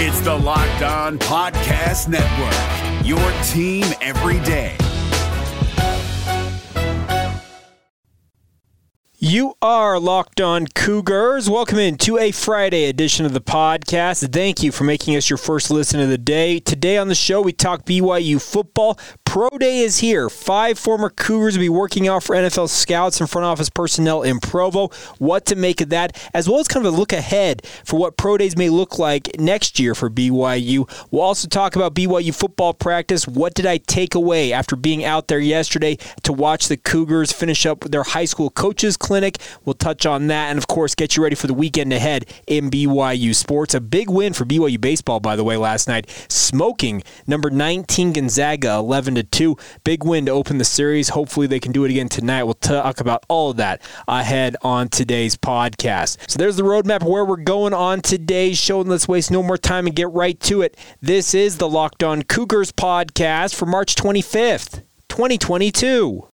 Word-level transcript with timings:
It's 0.00 0.20
the 0.20 0.32
Locked 0.32 0.82
On 0.82 1.18
Podcast 1.18 2.06
Network, 2.06 3.04
your 3.04 3.18
team 3.42 3.84
every 4.00 4.38
day. 4.44 4.76
You 9.20 9.54
are 9.60 9.98
locked 9.98 10.40
on 10.40 10.68
Cougars. 10.68 11.50
Welcome 11.50 11.80
in 11.80 11.96
to 11.96 12.16
a 12.16 12.30
Friday 12.30 12.84
edition 12.84 13.26
of 13.26 13.32
the 13.32 13.40
podcast. 13.40 14.32
Thank 14.32 14.62
you 14.62 14.70
for 14.70 14.84
making 14.84 15.16
us 15.16 15.28
your 15.28 15.36
first 15.36 15.72
listen 15.72 15.98
of 15.98 16.08
the 16.08 16.16
day. 16.16 16.60
Today 16.60 16.96
on 16.96 17.08
the 17.08 17.16
show, 17.16 17.42
we 17.42 17.52
talk 17.52 17.84
BYU 17.84 18.40
football. 18.40 18.96
Pro 19.28 19.50
Day 19.50 19.80
is 19.80 19.98
here. 19.98 20.30
Five 20.30 20.78
former 20.78 21.10
Cougars 21.10 21.58
will 21.58 21.62
be 21.62 21.68
working 21.68 22.08
out 22.08 22.22
for 22.22 22.34
NFL 22.34 22.70
scouts 22.70 23.20
and 23.20 23.28
front 23.28 23.44
office 23.44 23.68
personnel 23.68 24.22
in 24.22 24.40
Provo. 24.40 24.88
What 25.18 25.44
to 25.46 25.54
make 25.54 25.82
of 25.82 25.90
that, 25.90 26.16
as 26.32 26.48
well 26.48 26.60
as 26.60 26.66
kind 26.66 26.86
of 26.86 26.94
a 26.94 26.96
look 26.96 27.12
ahead 27.12 27.66
for 27.84 27.98
what 27.98 28.16
Pro 28.16 28.38
Days 28.38 28.56
may 28.56 28.70
look 28.70 28.98
like 28.98 29.38
next 29.38 29.78
year 29.78 29.94
for 29.94 30.08
BYU. 30.08 30.88
We'll 31.10 31.20
also 31.20 31.46
talk 31.46 31.76
about 31.76 31.92
BYU 31.94 32.34
football 32.34 32.72
practice. 32.72 33.28
What 33.28 33.52
did 33.52 33.66
I 33.66 33.76
take 33.76 34.14
away 34.14 34.50
after 34.50 34.76
being 34.76 35.04
out 35.04 35.28
there 35.28 35.38
yesterday 35.38 35.98
to 36.22 36.32
watch 36.32 36.68
the 36.68 36.78
Cougars 36.78 37.30
finish 37.30 37.66
up 37.66 37.80
their 37.80 38.04
high 38.04 38.24
school 38.24 38.48
coaches 38.48 38.96
clinic? 38.96 39.36
We'll 39.66 39.74
touch 39.74 40.06
on 40.06 40.28
that, 40.28 40.48
and 40.48 40.56
of 40.56 40.68
course, 40.68 40.94
get 40.94 41.18
you 41.18 41.22
ready 41.22 41.36
for 41.36 41.48
the 41.48 41.54
weekend 41.54 41.92
ahead 41.92 42.24
in 42.46 42.70
BYU 42.70 43.34
sports. 43.34 43.74
A 43.74 43.80
big 43.80 44.08
win 44.08 44.32
for 44.32 44.46
BYU 44.46 44.80
baseball, 44.80 45.20
by 45.20 45.36
the 45.36 45.44
way, 45.44 45.58
last 45.58 45.86
night, 45.86 46.08
smoking 46.30 47.02
number 47.26 47.50
19 47.50 48.14
Gonzaga 48.14 48.76
11 48.76 49.17
to 49.18 49.24
2. 49.24 49.56
Big 49.84 50.04
win 50.04 50.26
to 50.26 50.32
open 50.32 50.58
the 50.58 50.64
series. 50.64 51.10
Hopefully, 51.10 51.46
they 51.46 51.60
can 51.60 51.72
do 51.72 51.84
it 51.84 51.90
again 51.90 52.08
tonight. 52.08 52.44
We'll 52.44 52.54
talk 52.54 53.00
about 53.00 53.24
all 53.28 53.50
of 53.50 53.56
that 53.58 53.82
ahead 54.06 54.56
on 54.62 54.88
today's 54.88 55.36
podcast. 55.36 56.30
So, 56.30 56.38
there's 56.38 56.56
the 56.56 56.62
roadmap 56.62 57.02
where 57.02 57.24
we're 57.24 57.36
going 57.36 57.74
on 57.74 58.00
today's 58.00 58.58
show. 58.58 58.80
And 58.80 58.90
let's 58.90 59.08
waste 59.08 59.30
no 59.30 59.42
more 59.42 59.58
time 59.58 59.86
and 59.86 59.94
get 59.94 60.10
right 60.10 60.38
to 60.40 60.62
it. 60.62 60.76
This 61.00 61.34
is 61.34 61.58
the 61.58 61.68
Locked 61.68 62.02
On 62.02 62.22
Cougars 62.22 62.72
podcast 62.72 63.54
for 63.54 63.66
March 63.66 63.94
25th, 63.94 64.82
2022. 65.08 66.28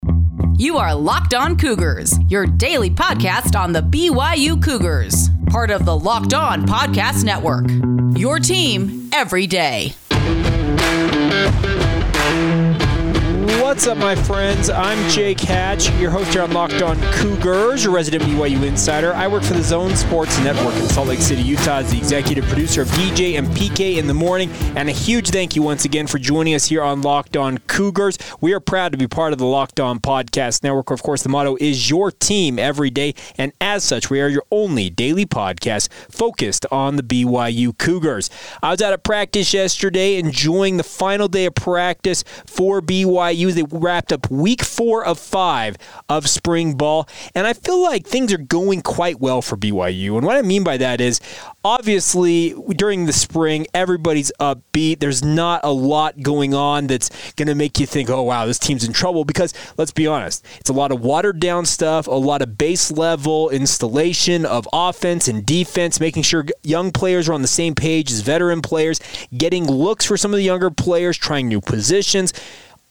You 0.57 0.77
are 0.77 0.95
Locked 0.95 1.35
On 1.35 1.57
Cougars, 1.57 2.17
your 2.29 2.47
daily 2.47 2.91
podcast 2.91 3.59
on 3.59 3.73
the 3.73 3.83
BYU 3.83 4.63
Cougars, 4.63 5.29
part 5.49 5.71
of 5.71 5.85
the 5.85 5.97
Locked 5.97 6.33
On 6.33 6.65
Podcast 6.65 7.25
Network. 7.25 7.67
Your 8.17 8.39
team 8.39 9.11
every 9.13 9.49
day. 9.49 9.95
What's 13.45 13.87
up, 13.87 13.99
my 13.99 14.15
friends? 14.15 14.71
I'm 14.71 15.07
Jake 15.11 15.39
Hatch, 15.39 15.91
your 15.97 16.11
host 16.11 16.33
here 16.33 16.41
on 16.41 16.53
Locked 16.53 16.81
On 16.81 16.99
Cougars, 17.13 17.85
your 17.85 17.93
resident 17.93 18.23
BYU 18.23 18.63
insider. 18.63 19.13
I 19.13 19.29
work 19.29 19.43
for 19.43 19.53
the 19.53 19.63
Zone 19.63 19.95
Sports 19.97 20.39
Network 20.39 20.75
in 20.77 20.89
Salt 20.89 21.09
Lake 21.09 21.21
City, 21.21 21.43
Utah, 21.43 21.81
as 21.81 21.91
the 21.91 21.99
executive 21.99 22.47
producer 22.47 22.81
of 22.81 22.89
DJ 22.89 23.37
and 23.37 23.47
PK 23.49 23.99
in 23.99 24.07
the 24.07 24.15
morning. 24.15 24.51
And 24.77 24.89
a 24.89 24.93
huge 24.93 25.29
thank 25.29 25.55
you 25.55 25.61
once 25.61 25.85
again 25.85 26.07
for 26.07 26.19
joining 26.19 26.55
us 26.55 26.65
here 26.65 26.83
on 26.83 27.03
Locked 27.03 27.37
On 27.37 27.59
Cougars. 27.59 28.17
We 28.41 28.55
are 28.55 28.61
proud 28.61 28.93
to 28.93 28.99
be 28.99 29.07
part 29.07 29.35
of 29.35 29.39
the 29.39 29.45
Locked 29.45 29.79
On 29.79 30.01
Podcast 30.01 30.63
Network. 30.63 30.91
Of 30.91 31.03
course, 31.03 31.23
the 31.23 31.29
motto 31.29 31.59
is 31.61 31.91
your 31.91 32.13
team 32.13 32.59
every 32.59 32.89
day. 32.89 33.15
And 33.37 33.53
as 33.61 33.85
such, 33.85 34.09
we 34.09 34.23
are 34.23 34.29
your 34.29 34.45
only 34.51 34.89
daily 34.89 35.27
podcast 35.27 35.91
focused 36.11 36.65
on 36.73 36.97
the 36.97 37.03
BYU 37.03 37.77
Cougars. 37.77 38.31
I 38.63 38.71
was 38.71 38.81
out 38.81 38.95
at 38.95 39.05
practice 39.05 39.53
yesterday 39.53 40.17
enjoying 40.17 40.79
the 40.79 40.83
final 40.83 41.29
day 41.29 41.45
of 41.45 41.55
practice 41.55 42.25
for 42.47 42.81
BYU. 42.81 43.34
They 43.35 43.65
wrapped 43.71 44.13
up 44.13 44.31
week 44.31 44.63
four 44.63 45.05
of 45.05 45.19
five 45.19 45.77
of 46.09 46.29
spring 46.29 46.75
ball, 46.75 47.09
and 47.35 47.47
I 47.47 47.53
feel 47.53 47.83
like 47.83 48.07
things 48.07 48.33
are 48.33 48.39
going 48.39 48.83
quite 48.83 49.21
well 49.21 49.43
for 49.43 49.57
BYU. 49.57 50.17
And 50.17 50.27
what 50.27 50.37
I 50.37 50.43
mean 50.43 50.65
by 50.65 50.77
that 50.77 51.01
is 51.01 51.21
obviously 51.65 52.55
during 52.77 53.07
the 53.07 53.13
spring, 53.13 53.67
everybody's 53.75 54.31
upbeat. 54.41 55.01
There's 55.01 55.25
not 55.25 55.61
a 55.65 55.73
lot 55.73 56.23
going 56.23 56.55
on 56.55 56.87
that's 56.87 57.11
going 57.33 57.49
to 57.49 57.55
make 57.55 57.81
you 57.81 57.87
think, 57.87 58.11
oh, 58.11 58.23
wow, 58.23 58.47
this 58.47 58.59
team's 58.59 58.85
in 58.85 58.93
trouble. 58.93 59.25
Because 59.25 59.55
let's 59.77 59.93
be 59.93 60.07
honest, 60.07 60.45
it's 60.61 60.71
a 60.71 60.75
lot 60.75 60.93
of 60.93 61.01
watered 61.01 61.41
down 61.41 61.65
stuff, 61.65 62.07
a 62.07 62.11
lot 62.11 62.43
of 62.43 62.57
base 62.59 62.91
level 62.91 63.51
installation 63.51 64.45
of 64.45 64.69
offense 64.73 65.29
and 65.29 65.45
defense, 65.45 66.01
making 66.01 66.23
sure 66.23 66.45
young 66.63 66.93
players 66.93 67.29
are 67.29 67.35
on 67.35 67.43
the 67.43 67.49
same 67.49 67.75
page 67.75 68.11
as 68.13 68.21
veteran 68.21 68.63
players, 68.63 69.01
getting 69.37 69.67
looks 69.67 70.05
for 70.05 70.17
some 70.17 70.33
of 70.33 70.37
the 70.37 70.45
younger 70.45 70.71
players, 70.71 71.17
trying 71.17 71.49
new 71.49 71.61
positions 71.61 72.33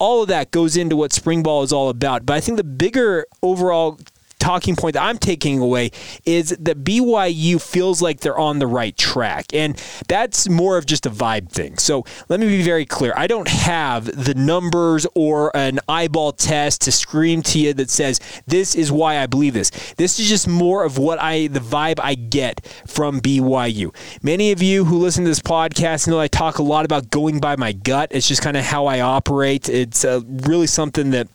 all 0.04 0.22
of 0.22 0.28
that 0.28 0.52
goes 0.52 0.76
into 0.76 0.98
what 0.98 1.14
spring 1.14 1.42
ball 1.44 1.64
is 1.64 1.72
all 1.72 1.88
about. 1.88 2.26
But 2.26 2.36
I 2.36 2.42
think 2.42 2.58
the 2.58 2.64
bigger 2.66 3.26
overall 3.42 3.98
talking 4.44 4.76
point 4.76 4.94
that 4.96 5.04
I'm 5.04 5.18
taking 5.18 5.60
away 5.60 5.92
is 6.26 6.50
that 6.50 6.84
BYU 6.84 7.62
feels 7.62 8.02
like 8.02 8.20
they're 8.20 8.38
on 8.38 8.60
the 8.60 8.68
right 8.68 8.96
track. 8.98 9.46
And 9.54 9.82
that's 10.10 10.50
more 10.50 10.78
of 10.78 10.86
just 10.86 11.06
a 11.06 11.10
vibe 11.10 11.50
thing. 11.50 11.78
So 11.78 12.04
let 12.28 12.42
me 12.42 12.48
be 12.48 12.62
very 12.62 12.86
clear. 12.86 13.14
I 13.16 13.28
don't 13.28 13.48
have 13.48 14.06
the 14.06 14.34
numbers 14.34 15.08
or 15.16 15.56
an 15.56 15.80
eyeball 15.88 16.34
test 16.34 16.82
to 16.82 16.92
scream 16.92 17.42
to 17.44 17.60
you 17.60 17.74
that 17.76 17.90
says 17.90 18.20
this 18.46 18.76
is 18.76 18.92
why 18.92 19.20
I 19.20 19.28
believe 19.28 19.54
this. 19.54 19.70
This 19.94 20.20
is 20.20 20.28
just 20.28 20.48
more 20.48 20.84
of 20.84 20.98
what 20.98 21.20
I 21.20 21.48
the 21.48 21.62
vibe 21.62 22.00
I 22.02 22.16
get 22.16 22.66
from 22.86 23.22
BYU. 23.22 23.96
Many 24.22 24.52
of 24.52 24.62
you 24.62 24.84
who 24.84 24.98
listen 24.98 25.24
to 25.24 25.30
this 25.30 25.40
podcast 25.40 26.08
know 26.08 26.20
I 26.20 26.28
talk 26.28 26.60
a 26.60 26.64
lot 26.64 26.84
about 26.84 27.10
going 27.10 27.40
by 27.40 27.56
my 27.56 27.72
gut. 27.72 28.10
It's 28.12 28.28
just 28.28 28.42
kind 28.42 28.58
of 28.58 28.66
how 28.66 28.88
I 28.88 29.00
operate. 29.00 29.70
It's 29.70 30.04
uh, 30.04 30.22
really 30.28 30.68
something 30.68 31.12
that 31.12 31.30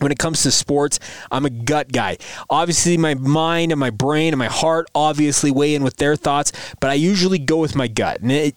when 0.00 0.12
it 0.12 0.18
comes 0.18 0.42
to 0.42 0.50
sports, 0.50 0.98
I'm 1.30 1.46
a 1.46 1.50
gut 1.50 1.92
guy. 1.92 2.18
Obviously, 2.48 2.96
my 2.96 3.14
mind 3.14 3.72
and 3.72 3.78
my 3.78 3.90
brain 3.90 4.32
and 4.32 4.38
my 4.38 4.46
heart 4.46 4.88
obviously 4.94 5.50
weigh 5.50 5.74
in 5.74 5.82
with 5.84 5.96
their 5.96 6.16
thoughts, 6.16 6.52
but 6.80 6.90
I 6.90 6.94
usually 6.94 7.38
go 7.38 7.58
with 7.58 7.76
my 7.76 7.88
gut. 7.88 8.20
And 8.20 8.32
it 8.32 8.54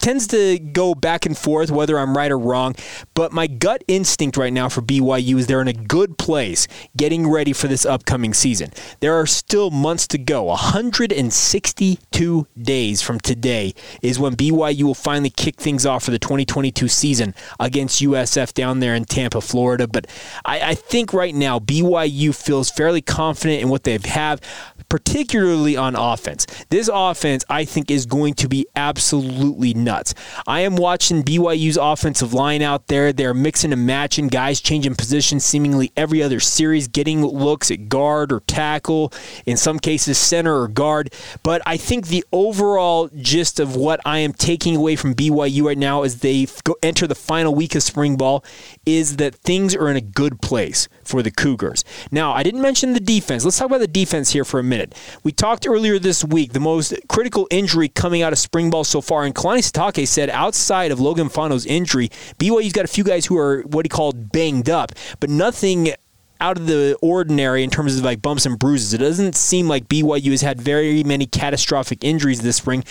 tends 0.00 0.26
to 0.28 0.58
go 0.58 0.94
back 0.94 1.26
and 1.26 1.36
forth 1.36 1.70
whether 1.70 1.98
I'm 1.98 2.16
right 2.16 2.30
or 2.30 2.38
wrong, 2.38 2.74
but 3.14 3.32
my 3.32 3.46
gut 3.46 3.82
instinct 3.88 4.36
right 4.36 4.52
now 4.52 4.68
for 4.68 4.82
BYU 4.82 5.38
is 5.38 5.46
they're 5.46 5.60
in 5.60 5.68
a 5.68 5.72
good 5.72 6.18
place 6.18 6.66
getting 6.96 7.28
ready 7.28 7.52
for 7.52 7.68
this 7.68 7.84
upcoming 7.84 8.34
season. 8.34 8.70
There 9.00 9.14
are 9.14 9.26
still 9.26 9.70
months 9.70 10.06
to 10.08 10.18
go. 10.18 10.44
162 10.44 12.46
days 12.60 13.02
from 13.02 13.20
today 13.20 13.74
is 14.02 14.18
when 14.18 14.36
BYU 14.36 14.82
will 14.82 14.94
finally 14.94 15.30
kick 15.30 15.60
things 15.60 15.86
off 15.86 16.04
for 16.04 16.10
the 16.10 16.18
2022 16.18 16.88
season 16.88 17.34
against 17.58 18.02
USF 18.02 18.54
down 18.54 18.80
there 18.80 18.94
in 18.94 19.04
Tampa, 19.04 19.40
Florida. 19.40 19.86
But 19.86 20.06
I, 20.44 20.70
I 20.70 20.74
think 20.74 21.12
right 21.12 21.34
now 21.34 21.58
BYU 21.58 22.34
feels 22.34 22.70
fairly 22.70 23.02
confident 23.02 23.62
in 23.62 23.68
what 23.68 23.84
they 23.84 23.98
have, 24.04 24.40
particularly 24.90 25.76
on 25.76 25.96
offense. 25.96 26.46
This 26.68 26.90
offense, 26.92 27.44
I 27.48 27.64
think, 27.64 27.90
is 27.90 28.04
going 28.04 28.34
to 28.34 28.48
be 28.48 28.66
absolutely 28.76 29.72
nuts. 29.72 30.14
I 30.46 30.60
am 30.60 30.76
watching 30.76 31.22
BYU's 31.22 31.78
offensive 31.78 32.34
line 32.34 32.60
out 32.60 32.88
there. 32.88 33.12
They're 33.12 33.32
mixing 33.32 33.72
and 33.72 33.86
matching, 33.86 34.28
guys 34.28 34.60
changing 34.60 34.96
positions 34.96 35.44
seemingly 35.44 35.92
every 35.96 36.22
other 36.22 36.40
series, 36.40 36.88
getting 36.88 37.24
looks 37.24 37.70
at 37.70 37.88
guard 37.88 38.32
or 38.32 38.40
tackle, 38.40 39.12
in 39.46 39.56
some 39.56 39.78
cases, 39.78 40.18
center 40.18 40.60
or 40.60 40.68
guard. 40.68 41.14
But 41.42 41.62
I 41.64 41.76
think 41.76 42.08
the 42.08 42.24
overall 42.32 43.08
gist 43.16 43.60
of 43.60 43.76
what 43.76 44.00
I 44.04 44.18
am 44.18 44.32
taking 44.32 44.76
away 44.76 44.96
from 44.96 45.14
BYU 45.14 45.62
right 45.62 45.78
now 45.78 46.02
as 46.02 46.18
they 46.18 46.46
go 46.64 46.76
enter 46.82 47.06
the 47.06 47.14
final 47.14 47.54
week 47.54 47.74
of 47.76 47.82
spring 47.84 48.16
ball 48.16 48.44
is 48.84 49.16
that 49.16 49.36
things 49.36 49.74
are 49.74 49.88
in 49.88 49.96
a 49.96 50.00
good 50.00 50.42
place 50.42 50.88
for 51.04 51.22
the 51.22 51.30
Cougars. 51.30 51.84
Now, 52.10 52.32
I 52.32 52.42
didn't 52.42 52.60
mention 52.60 52.92
the 52.92 53.00
defense. 53.00 53.44
Let's 53.44 53.58
talk 53.58 53.66
about 53.66 53.80
the 53.80 53.86
defense 53.86 54.30
here 54.30 54.44
for 54.44 54.58
a 54.58 54.64
minute. 54.64 54.79
We 55.22 55.32
talked 55.32 55.66
earlier 55.66 55.98
this 55.98 56.24
week, 56.24 56.52
the 56.52 56.60
most 56.60 56.94
critical 57.08 57.46
injury 57.50 57.88
coming 57.88 58.22
out 58.22 58.32
of 58.32 58.38
spring 58.38 58.70
ball 58.70 58.84
so 58.84 59.00
far, 59.00 59.24
and 59.24 59.34
Kalani 59.34 59.58
Sitake 59.58 60.06
said 60.06 60.30
outside 60.30 60.90
of 60.90 61.00
Logan 61.00 61.28
Fano's 61.28 61.66
injury, 61.66 62.10
BYU's 62.38 62.72
got 62.72 62.84
a 62.84 62.88
few 62.88 63.04
guys 63.04 63.26
who 63.26 63.36
are 63.38 63.62
what 63.62 63.84
he 63.84 63.88
called 63.88 64.32
banged 64.32 64.68
up, 64.68 64.92
but 65.20 65.30
nothing 65.30 65.92
out 66.40 66.56
of 66.56 66.66
the 66.66 66.96
ordinary 67.02 67.62
in 67.62 67.70
terms 67.70 67.98
of 67.98 68.04
like 68.04 68.22
bumps 68.22 68.46
and 68.46 68.58
bruises. 68.58 68.94
It 68.94 68.98
doesn't 68.98 69.36
seem 69.36 69.68
like 69.68 69.88
BYU 69.88 70.30
has 70.30 70.40
had 70.40 70.60
very 70.60 71.04
many 71.04 71.26
catastrophic 71.26 72.02
injuries 72.02 72.40
this 72.40 72.56
spring. 72.56 72.84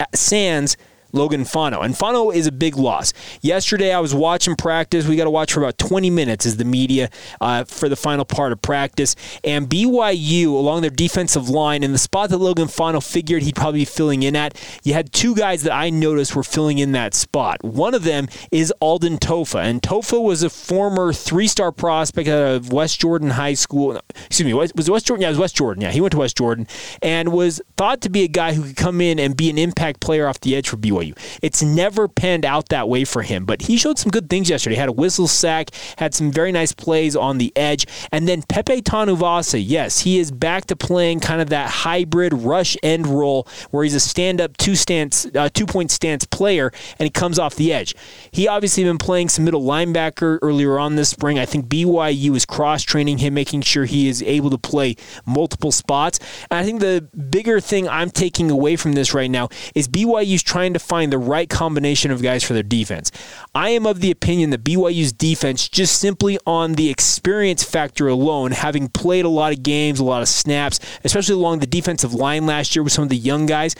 Uh, 0.00 0.04
Sans 0.14 0.76
Logan 1.12 1.44
Fano. 1.44 1.80
And 1.80 1.96
Fano 1.96 2.30
is 2.30 2.46
a 2.46 2.52
big 2.52 2.76
loss. 2.76 3.12
Yesterday, 3.40 3.92
I 3.92 4.00
was 4.00 4.14
watching 4.14 4.56
practice. 4.56 5.06
We 5.06 5.16
got 5.16 5.24
to 5.24 5.30
watch 5.30 5.52
for 5.52 5.60
about 5.60 5.78
20 5.78 6.10
minutes 6.10 6.46
as 6.46 6.56
the 6.56 6.64
media 6.64 7.10
uh, 7.40 7.64
for 7.64 7.88
the 7.88 7.96
final 7.96 8.24
part 8.24 8.52
of 8.52 8.62
practice. 8.62 9.16
And 9.44 9.68
BYU, 9.68 10.46
along 10.46 10.82
their 10.82 10.90
defensive 10.90 11.48
line, 11.48 11.82
in 11.82 11.92
the 11.92 11.98
spot 11.98 12.30
that 12.30 12.38
Logan 12.38 12.68
Fano 12.68 13.00
figured 13.00 13.42
he'd 13.42 13.56
probably 13.56 13.80
be 13.80 13.84
filling 13.84 14.22
in 14.22 14.36
at, 14.36 14.60
you 14.82 14.92
had 14.92 15.12
two 15.12 15.34
guys 15.34 15.62
that 15.62 15.72
I 15.72 15.90
noticed 15.90 16.36
were 16.36 16.42
filling 16.42 16.78
in 16.78 16.92
that 16.92 17.14
spot. 17.14 17.62
One 17.62 17.94
of 17.94 18.04
them 18.04 18.28
is 18.50 18.72
Alden 18.80 19.18
Tofa. 19.18 19.58
And 19.58 19.82
Tofa 19.82 20.20
was 20.20 20.42
a 20.42 20.50
former 20.50 21.12
three 21.12 21.46
star 21.46 21.72
prospect 21.72 22.28
out 22.28 22.54
of 22.54 22.72
West 22.72 23.00
Jordan 23.00 23.30
High 23.30 23.54
School. 23.54 24.00
Excuse 24.26 24.46
me, 24.46 24.54
was 24.54 24.70
it 24.70 24.88
West 24.90 25.06
Jordan? 25.06 25.22
Yeah, 25.22 25.28
it 25.28 25.32
was 25.32 25.38
West 25.38 25.56
Jordan. 25.56 25.82
Yeah, 25.82 25.90
he 25.90 26.00
went 26.00 26.12
to 26.12 26.18
West 26.18 26.36
Jordan 26.36 26.66
and 27.02 27.32
was 27.32 27.60
thought 27.76 28.00
to 28.02 28.10
be 28.10 28.24
a 28.24 28.28
guy 28.28 28.54
who 28.54 28.62
could 28.62 28.76
come 28.76 29.00
in 29.00 29.18
and 29.18 29.36
be 29.36 29.50
an 29.50 29.58
impact 29.58 30.00
player 30.00 30.26
off 30.26 30.40
the 30.40 30.56
edge 30.56 30.68
for 30.68 30.76
BYU. 30.76 30.95
BYU. 30.96 31.16
It's 31.42 31.62
never 31.62 32.08
panned 32.08 32.44
out 32.44 32.68
that 32.70 32.88
way 32.88 33.04
for 33.04 33.22
him, 33.22 33.44
but 33.44 33.62
he 33.62 33.76
showed 33.76 33.98
some 33.98 34.10
good 34.10 34.28
things 34.28 34.50
yesterday. 34.50 34.76
He 34.76 34.80
Had 34.80 34.88
a 34.88 34.92
whistle 34.92 35.28
sack, 35.28 35.70
had 35.98 36.14
some 36.14 36.30
very 36.30 36.52
nice 36.52 36.72
plays 36.72 37.16
on 37.16 37.38
the 37.38 37.52
edge, 37.56 37.86
and 38.12 38.28
then 38.28 38.42
Pepe 38.42 38.82
Tanuvasa, 38.82 39.62
yes, 39.64 40.00
he 40.00 40.18
is 40.18 40.30
back 40.30 40.66
to 40.66 40.76
playing 40.76 41.20
kind 41.20 41.40
of 41.40 41.50
that 41.50 41.70
hybrid 41.70 42.32
rush 42.34 42.76
end 42.82 43.06
role 43.06 43.46
where 43.70 43.84
he's 43.84 43.94
a 43.94 44.00
stand-up 44.00 44.56
two 44.56 44.74
stance, 44.74 45.26
uh, 45.34 45.48
two-point 45.52 45.90
stance 45.90 46.24
player, 46.24 46.72
and 46.98 47.06
he 47.06 47.10
comes 47.10 47.38
off 47.38 47.54
the 47.56 47.72
edge. 47.72 47.94
He 48.30 48.48
obviously 48.48 48.84
been 48.84 48.98
playing 48.98 49.28
some 49.28 49.44
middle 49.44 49.62
linebacker 49.62 50.38
earlier 50.42 50.78
on 50.78 50.96
this 50.96 51.10
spring. 51.10 51.38
I 51.38 51.46
think 51.46 51.66
BYU 51.66 52.34
is 52.34 52.44
cross-training 52.44 53.18
him, 53.18 53.34
making 53.34 53.62
sure 53.62 53.84
he 53.84 54.08
is 54.08 54.22
able 54.22 54.50
to 54.50 54.58
play 54.58 54.96
multiple 55.24 55.72
spots. 55.72 56.18
And 56.50 56.58
I 56.58 56.64
think 56.64 56.80
the 56.80 57.08
bigger 57.30 57.60
thing 57.60 57.88
I'm 57.88 58.10
taking 58.10 58.50
away 58.50 58.76
from 58.76 58.92
this 58.92 59.14
right 59.14 59.30
now 59.30 59.48
is 59.74 59.88
BYU's 59.88 60.42
trying 60.42 60.72
to 60.72 60.78
find 60.86 61.12
the 61.12 61.18
right 61.18 61.48
combination 61.48 62.10
of 62.10 62.22
guys 62.22 62.44
for 62.44 62.52
their 62.54 62.62
defense. 62.62 63.10
I 63.54 63.70
am 63.70 63.86
of 63.86 64.00
the 64.00 64.10
opinion 64.10 64.50
that 64.50 64.64
BYU's 64.64 65.12
defense, 65.12 65.68
just 65.68 65.98
simply 65.98 66.38
on 66.46 66.74
the 66.74 66.88
experience 66.90 67.64
factor 67.64 68.08
alone, 68.08 68.52
having 68.52 68.88
played 68.88 69.24
a 69.24 69.28
lot 69.28 69.52
of 69.52 69.62
games, 69.62 69.98
a 69.98 70.04
lot 70.04 70.22
of 70.22 70.28
snaps, 70.28 70.78
especially 71.04 71.34
along 71.34 71.58
the 71.58 71.66
defensive 71.66 72.14
line 72.14 72.46
last 72.46 72.76
year 72.76 72.82
with 72.82 72.92
some 72.92 73.02
of 73.02 73.08
the 73.08 73.16
young 73.16 73.46
guys, 73.46 73.74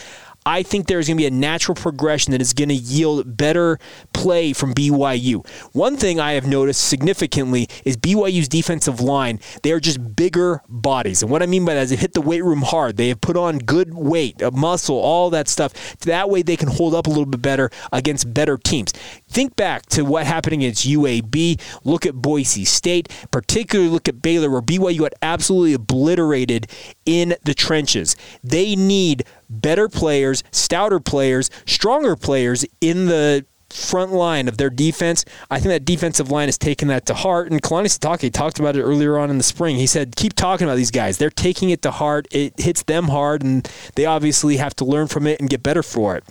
I 0.47 0.63
think 0.63 0.87
there's 0.87 1.09
going 1.09 1.17
to 1.17 1.21
be 1.23 1.27
a 1.27 1.31
natural 1.31 1.75
progression 1.75 2.31
that 2.31 2.41
is 2.41 2.53
going 2.53 2.69
to 2.69 2.75
yield 2.75 3.37
better 3.37 3.79
play 4.13 4.53
from 4.53 4.73
BYU. 4.75 5.45
One 5.73 5.97
thing 5.97 6.21
I 6.21 6.33
have 6.33 6.47
noticed 6.47 6.89
significantly 6.89 7.69
is 7.85 7.97
BYU's 7.97 8.49
defensive 8.49 9.01
line. 9.01 9.41
They 9.65 9.73
are 9.73 9.81
just 9.81 10.15
bigger 10.15 10.63
bodies. 10.69 11.23
And 11.23 11.33
what 11.33 11.43
I 11.43 11.47
mean 11.47 11.65
by 11.65 11.75
that 11.75 11.83
is 11.83 11.91
they 11.91 11.97
hit 11.97 12.13
the 12.13 12.21
weight 12.21 12.45
room 12.45 12.63
hard. 12.63 12.97
They 12.97 13.09
have 13.09 13.21
put 13.21 13.37
on 13.37 13.59
good 13.59 13.93
weight, 13.93 14.41
uh, 14.41 14.53
muscle, 14.53 14.97
all 14.97 15.31
that 15.31 15.49
stuff. 15.49 15.99
That 16.01 16.31
way 16.31 16.43
they 16.43 16.57
can 16.57 16.69
hold 16.69 16.95
up 16.95 17.09
a 17.09 17.11
little 17.11 17.27
bit 17.27 17.43
better 17.43 17.71
against 17.93 18.33
better 18.33 18.57
teams. 18.57 18.93
Think 19.29 19.57
back 19.57 19.87
to 19.87 20.05
what 20.05 20.25
happened 20.25 20.55
against 20.55 20.87
UAB. 20.87 21.61
Look 21.85 22.07
at 22.07 22.15
Boise 22.15 22.65
State, 22.65 23.09
particularly 23.31 23.91
look 23.91 24.09
at 24.09 24.23
Baylor, 24.23 24.49
where 24.49 24.63
BYU 24.63 25.01
got 25.01 25.15
absolutely 25.21 25.75
obliterated 25.75 26.69
in 27.05 27.35
the 27.45 27.53
trenches. 27.53 28.15
They 28.45 28.77
need 28.77 29.25
better 29.51 29.89
players, 29.89 30.45
stouter 30.53 31.01
players, 31.01 31.51
stronger 31.67 32.15
players 32.15 32.65
in 32.81 33.07
the 33.07 33.45
front 33.69 34.13
line 34.13 34.47
of 34.47 34.59
their 34.59 34.71
defense. 34.71 35.25
I 35.51 35.59
think 35.59 35.71
that 35.71 35.85
defensive 35.85 36.31
line 36.31 36.47
has 36.47 36.57
taken 36.57 36.87
that 36.89 37.05
to 37.07 37.15
heart. 37.15 37.51
And 37.51 37.61
Kalani 37.61 37.87
Sitake 37.87 38.33
talked 38.33 38.61
about 38.61 38.77
it 38.77 38.83
earlier 38.83 39.19
on 39.19 39.29
in 39.29 39.39
the 39.39 39.45
spring. 39.45 39.77
He 39.77 39.89
said, 39.89 40.15
keep 40.17 40.35
talking 40.35 40.67
about 40.67 40.77
these 40.77 40.93
guys. 40.93 41.19
They're 41.19 41.31
taking 41.31 41.71
it 41.71 41.83
to 41.83 41.91
heart. 41.91 42.29
It 42.31 42.59
hits 42.61 42.85
them 42.85 43.09
hard, 43.09 43.43
and 43.43 43.69
they 43.97 44.07
obviously 44.07 44.59
have 44.59 44.75
to 44.77 44.85
learn 44.85 45.09
from 45.09 45.27
it 45.27 45.41
and 45.41 45.51
get 45.51 45.63
better 45.63 45.83
for 45.83 46.17
it. 46.17 46.25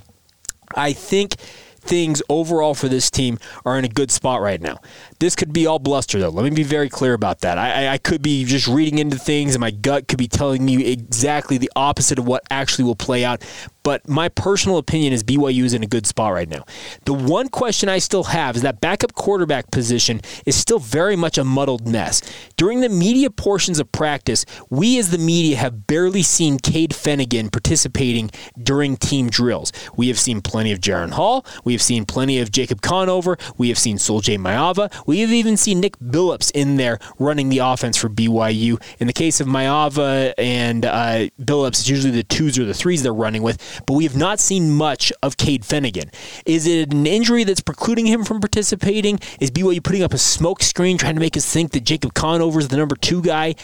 I 0.75 0.93
think 0.93 1.35
things 1.85 2.21
overall 2.29 2.73
for 2.73 2.89
this 2.89 3.09
team 3.09 3.37
are 3.65 3.77
in 3.77 3.85
a 3.85 3.89
good 3.89 4.11
spot 4.11 4.41
right 4.41 4.61
now. 4.61 4.79
This 5.19 5.35
could 5.35 5.53
be 5.53 5.65
all 5.65 5.79
bluster, 5.79 6.19
though. 6.19 6.29
Let 6.29 6.43
me 6.43 6.49
be 6.49 6.63
very 6.63 6.89
clear 6.89 7.13
about 7.13 7.41
that. 7.41 7.57
I, 7.57 7.93
I 7.93 7.97
could 7.97 8.21
be 8.21 8.43
just 8.43 8.67
reading 8.67 8.99
into 8.99 9.17
things, 9.17 9.55
and 9.55 9.61
my 9.61 9.71
gut 9.71 10.07
could 10.07 10.17
be 10.17 10.27
telling 10.27 10.65
me 10.65 10.85
exactly 10.85 11.57
the 11.57 11.71
opposite 11.75 12.19
of 12.19 12.27
what 12.27 12.43
actually 12.49 12.83
will 12.83 12.95
play 12.95 13.23
out. 13.23 13.43
But 13.85 14.09
my 14.09 14.29
personal 14.29 14.79
opinion 14.79 15.13
is 15.13 15.23
BYU 15.23 15.63
is 15.63 15.75
in 15.75 15.83
a 15.83 15.87
good 15.87 16.07
spot 16.07 16.33
right 16.33 16.49
now. 16.49 16.65
The 17.05 17.13
one 17.13 17.49
question 17.49 17.87
I 17.87 17.99
still 17.99 18.23
have 18.23 18.55
is 18.55 18.63
that 18.63 18.81
backup 18.81 19.13
quarterback 19.13 19.69
position 19.69 20.21
is 20.47 20.55
still 20.55 20.79
very 20.79 21.15
much 21.15 21.37
a 21.37 21.43
muddled 21.43 21.87
mess. 21.87 22.23
During 22.57 22.81
the 22.81 22.89
media 22.89 23.29
portions 23.29 23.79
of 23.79 23.91
practice, 23.91 24.43
we 24.71 24.97
as 24.97 25.11
the 25.11 25.19
media 25.19 25.57
have 25.57 25.85
barely 25.85 26.23
seen 26.23 26.57
Cade 26.57 26.95
Fennegan 26.95 27.51
participating 27.51 28.31
during 28.63 28.97
team 28.97 29.29
drills. 29.29 29.71
We 29.95 30.07
have 30.07 30.17
seen 30.17 30.41
plenty 30.41 30.71
of 30.71 30.79
Jaren 30.79 31.11
Hall. 31.11 31.45
We 31.63 31.73
have 31.73 31.81
seen 31.83 32.05
plenty 32.05 32.39
of 32.39 32.51
Jacob 32.51 32.81
Conover. 32.81 33.37
We 33.55 33.69
have 33.69 33.77
seen 33.77 33.99
Sol-Jay 33.99 34.39
Maiava. 34.39 34.91
We 35.05 35.19
have 35.19 35.31
even 35.31 35.57
seen 35.57 35.79
Nick 35.79 35.97
Billups 35.99 36.51
in 36.53 36.77
there 36.77 36.99
running 37.19 37.49
the 37.49 37.59
offense 37.59 37.97
for 37.97 38.09
BYU. 38.09 38.81
In 38.99 39.07
the 39.07 39.13
case 39.13 39.39
of 39.39 39.47
Maiava 39.47 40.33
and 40.37 40.85
uh, 40.85 41.29
Billups, 41.39 41.67
it's 41.67 41.89
usually 41.89 42.11
the 42.11 42.23
twos 42.23 42.57
or 42.57 42.65
the 42.65 42.73
threes 42.73 43.03
they're 43.03 43.13
running 43.13 43.41
with 43.41 43.55
but 43.85 43.93
we 43.93 44.03
have 44.03 44.15
not 44.15 44.39
seen 44.39 44.71
much 44.71 45.11
of 45.21 45.37
Cade 45.37 45.63
Fennegan. 45.63 46.13
Is 46.45 46.67
it 46.67 46.93
an 46.93 47.05
injury 47.05 47.43
that's 47.43 47.61
precluding 47.61 48.05
him 48.05 48.23
from 48.23 48.39
participating? 48.39 49.19
Is 49.39 49.51
BYU 49.51 49.83
putting 49.83 50.03
up 50.03 50.13
a 50.13 50.17
smoke 50.17 50.63
screen 50.63 50.97
trying 50.97 51.15
to 51.15 51.21
make 51.21 51.37
us 51.37 51.51
think 51.51 51.71
that 51.71 51.83
Jacob 51.83 52.13
Conover 52.13 52.59
is 52.59 52.67
the 52.69 52.77
number 52.77 52.95
two 52.95 53.21
guy? 53.21 53.55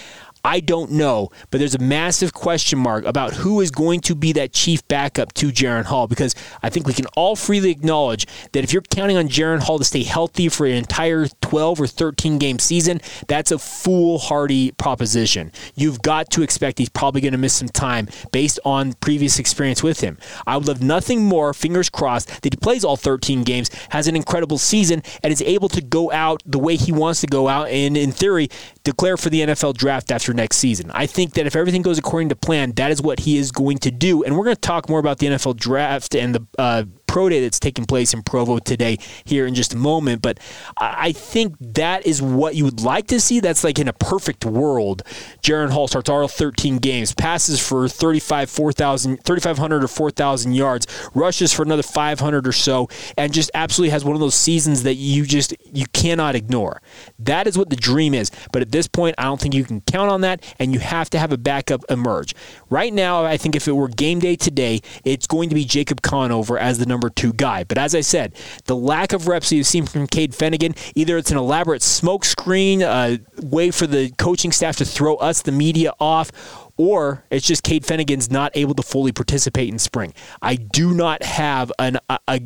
I 0.43 0.59
don't 0.59 0.91
know, 0.91 1.29
but 1.49 1.59
there's 1.59 1.75
a 1.75 1.79
massive 1.79 2.33
question 2.33 2.79
mark 2.79 3.05
about 3.05 3.33
who 3.33 3.61
is 3.61 3.69
going 3.69 3.99
to 4.01 4.15
be 4.15 4.33
that 4.33 4.53
chief 4.53 4.87
backup 4.87 5.33
to 5.33 5.47
Jaren 5.49 5.85
Hall 5.85 6.07
because 6.07 6.33
I 6.63 6.69
think 6.69 6.87
we 6.87 6.93
can 6.93 7.05
all 7.15 7.35
freely 7.35 7.69
acknowledge 7.69 8.25
that 8.53 8.63
if 8.63 8.73
you're 8.73 8.81
counting 8.81 9.17
on 9.17 9.27
Jaren 9.27 9.61
Hall 9.61 9.77
to 9.77 9.85
stay 9.85 10.03
healthy 10.03 10.49
for 10.49 10.65
an 10.65 10.73
entire 10.73 11.27
12 11.41 11.81
or 11.81 11.87
13 11.87 12.39
game 12.39 12.57
season, 12.57 13.01
that's 13.27 13.51
a 13.51 13.59
foolhardy 13.59 14.71
proposition. 14.71 15.51
You've 15.75 16.01
got 16.01 16.31
to 16.31 16.41
expect 16.41 16.79
he's 16.79 16.89
probably 16.89 17.21
going 17.21 17.33
to 17.33 17.37
miss 17.37 17.53
some 17.53 17.69
time 17.69 18.07
based 18.31 18.59
on 18.65 18.93
previous 18.93 19.37
experience 19.37 19.83
with 19.83 19.99
him. 19.99 20.17
I 20.47 20.57
would 20.57 20.67
love 20.67 20.81
nothing 20.81 21.23
more, 21.23 21.53
fingers 21.53 21.89
crossed, 21.89 22.41
that 22.41 22.53
he 22.53 22.57
plays 22.57 22.83
all 22.83 22.97
13 22.97 23.43
games, 23.43 23.69
has 23.89 24.07
an 24.07 24.15
incredible 24.15 24.57
season, 24.57 25.03
and 25.23 25.31
is 25.31 25.41
able 25.43 25.69
to 25.69 25.81
go 25.81 26.11
out 26.11 26.41
the 26.45 26.59
way 26.59 26.75
he 26.75 26.91
wants 26.91 27.21
to 27.21 27.27
go 27.27 27.47
out, 27.47 27.67
and 27.69 27.95
in 27.95 28.11
theory, 28.11 28.49
declare 28.83 29.17
for 29.17 29.29
the 29.29 29.41
NFL 29.41 29.75
draft 29.75 30.11
after 30.11 30.30
next 30.33 30.57
season. 30.57 30.91
I 30.93 31.05
think 31.05 31.33
that 31.33 31.45
if 31.47 31.55
everything 31.55 31.81
goes 31.81 31.97
according 31.97 32.29
to 32.29 32.35
plan, 32.35 32.71
that 32.73 32.91
is 32.91 33.01
what 33.01 33.19
he 33.19 33.37
is 33.37 33.51
going 33.51 33.77
to 33.79 33.91
do. 33.91 34.23
And 34.23 34.37
we're 34.37 34.45
going 34.45 34.55
to 34.55 34.61
talk 34.61 34.89
more 34.89 34.99
about 34.99 35.19
the 35.19 35.27
NFL 35.27 35.57
draft 35.57 36.15
and 36.15 36.35
the 36.35 36.47
uh, 36.57 36.83
pro 37.11 37.27
day 37.27 37.41
that's 37.41 37.59
taking 37.59 37.83
place 37.83 38.13
in 38.13 38.23
Provo 38.23 38.57
today 38.57 38.97
here 39.25 39.45
in 39.45 39.53
just 39.53 39.73
a 39.73 39.77
moment. 39.77 40.21
But 40.21 40.39
I 40.77 41.11
think 41.11 41.57
that 41.59 42.05
is 42.05 42.21
what 42.21 42.55
you 42.55 42.63
would 42.63 42.79
like 42.79 43.07
to 43.07 43.19
see. 43.19 43.41
That's 43.41 43.65
like 43.65 43.79
in 43.79 43.89
a 43.89 43.93
perfect 43.93 44.45
world. 44.45 45.03
Jaren 45.43 45.71
Hall 45.71 45.89
starts 45.89 46.09
all 46.09 46.25
13 46.29 46.77
games, 46.77 47.13
passes 47.13 47.59
for 47.59 47.89
35, 47.89 48.49
4,000, 48.49 49.23
3,500 49.25 49.83
or 49.83 49.87
4,000 49.89 50.53
yards, 50.53 50.87
rushes 51.13 51.51
for 51.51 51.63
another 51.63 51.83
500 51.83 52.47
or 52.47 52.53
so, 52.53 52.87
and 53.17 53.33
just 53.33 53.51
absolutely 53.53 53.91
has 53.91 54.05
one 54.05 54.15
of 54.15 54.21
those 54.21 54.35
seasons 54.35 54.83
that 54.83 54.95
you 54.95 55.25
just 55.25 55.53
you 55.73 55.87
cannot 55.91 56.35
ignore. 56.35 56.81
That 57.19 57.45
is 57.45 57.57
what 57.57 57.69
the 57.69 57.75
dream 57.75 58.13
is. 58.13 58.31
But 58.53 58.61
at 58.61 58.71
this 58.71 58.87
point, 58.87 59.15
I 59.17 59.23
don't 59.23 59.41
think 59.41 59.53
you 59.53 59.65
can 59.65 59.81
count 59.81 60.09
on 60.09 60.21
that, 60.21 60.41
and 60.59 60.73
you 60.73 60.79
have 60.79 61.09
to 61.09 61.19
have 61.19 61.33
a 61.33 61.37
backup 61.37 61.83
emerge. 61.89 62.35
Right 62.69 62.93
now, 62.93 63.25
I 63.25 63.35
think 63.35 63.57
if 63.57 63.67
it 63.67 63.73
were 63.73 63.89
game 63.89 64.19
day 64.19 64.37
today, 64.37 64.79
it's 65.03 65.27
going 65.27 65.49
to 65.49 65.55
be 65.55 65.65
Jacob 65.65 66.01
Conover 66.01 66.57
as 66.57 66.77
the 66.77 66.85
number 66.85 67.00
number 67.01 67.09
two 67.09 67.33
guy. 67.33 67.63
But 67.63 67.79
as 67.79 67.95
I 67.95 68.01
said, 68.01 68.35
the 68.65 68.75
lack 68.75 69.11
of 69.11 69.27
reps 69.27 69.51
you've 69.51 69.65
seen 69.65 69.85
from 69.87 70.05
Cade 70.05 70.33
Fennegan, 70.33 70.77
either 70.95 71.17
it's 71.17 71.31
an 71.31 71.37
elaborate 71.37 71.81
smokescreen, 71.81 72.81
a 72.81 72.85
uh, 72.85 73.17
way 73.41 73.71
for 73.71 73.87
the 73.87 74.11
coaching 74.19 74.51
staff 74.51 74.75
to 74.77 74.85
throw 74.85 75.15
us, 75.15 75.41
the 75.41 75.51
media, 75.51 75.93
off, 75.99 76.31
or 76.77 77.25
it's 77.31 77.45
just 77.45 77.63
Cade 77.63 77.83
Fennegan's 77.83 78.29
not 78.29 78.51
able 78.55 78.75
to 78.75 78.83
fully 78.83 79.11
participate 79.11 79.69
in 79.69 79.79
spring. 79.79 80.13
I 80.43 80.55
do 80.55 80.93
not 80.93 81.23
have 81.23 81.71
an, 81.79 81.97
a, 82.07 82.19
a 82.27 82.39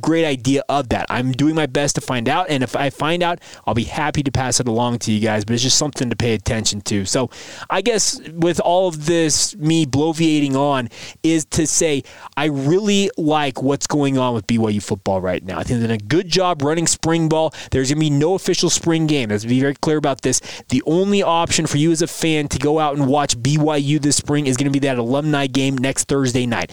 great 0.00 0.24
idea 0.24 0.62
of 0.68 0.88
that. 0.90 1.06
I'm 1.10 1.32
doing 1.32 1.54
my 1.54 1.66
best 1.66 1.94
to 1.96 2.00
find 2.00 2.28
out, 2.28 2.50
and 2.50 2.62
if 2.62 2.76
I 2.76 2.90
find 2.90 3.22
out, 3.22 3.40
I'll 3.66 3.74
be 3.74 3.84
happy 3.84 4.22
to 4.22 4.32
pass 4.32 4.60
it 4.60 4.68
along 4.68 5.00
to 5.00 5.12
you 5.12 5.20
guys. 5.20 5.44
But 5.44 5.54
it's 5.54 5.62
just 5.62 5.78
something 5.78 6.10
to 6.10 6.16
pay 6.16 6.34
attention 6.34 6.80
to. 6.82 7.04
So, 7.04 7.30
I 7.68 7.80
guess 7.82 8.20
with 8.30 8.60
all 8.60 8.88
of 8.88 9.06
this, 9.06 9.56
me 9.56 9.86
bloviating 9.86 10.54
on 10.54 10.88
is 11.22 11.44
to 11.46 11.66
say 11.66 12.02
I 12.36 12.46
really 12.46 13.10
like 13.16 13.62
what's 13.62 13.86
going 13.86 14.18
on 14.18 14.34
with 14.34 14.46
BYU 14.46 14.82
football 14.82 15.20
right 15.20 15.44
now. 15.44 15.58
I 15.58 15.62
think 15.62 15.80
they're 15.80 15.88
doing 15.88 16.00
a 16.00 16.04
good 16.04 16.28
job 16.28 16.62
running 16.62 16.86
spring 16.86 17.28
ball. 17.28 17.54
There's 17.70 17.90
going 17.90 17.98
to 17.98 18.00
be 18.00 18.10
no 18.10 18.34
official 18.34 18.70
spring 18.70 19.06
game. 19.06 19.30
Let's 19.30 19.44
be 19.44 19.60
very 19.60 19.74
clear 19.74 19.96
about 19.96 20.22
this. 20.22 20.40
The 20.68 20.82
only 20.86 21.22
option 21.22 21.66
for 21.66 21.76
you 21.78 21.92
as 21.92 22.02
a 22.02 22.06
fan 22.06 22.48
to 22.48 22.58
go 22.58 22.78
out 22.78 22.96
and 22.96 23.06
watch 23.06 23.36
BYU 23.38 24.00
this 24.00 24.16
spring 24.16 24.46
is 24.46 24.56
going 24.56 24.66
to 24.66 24.72
be 24.72 24.86
that 24.86 24.98
alumni 24.98 25.46
game 25.46 25.76
next 25.76 26.08
Thursday 26.08 26.46
night. 26.46 26.70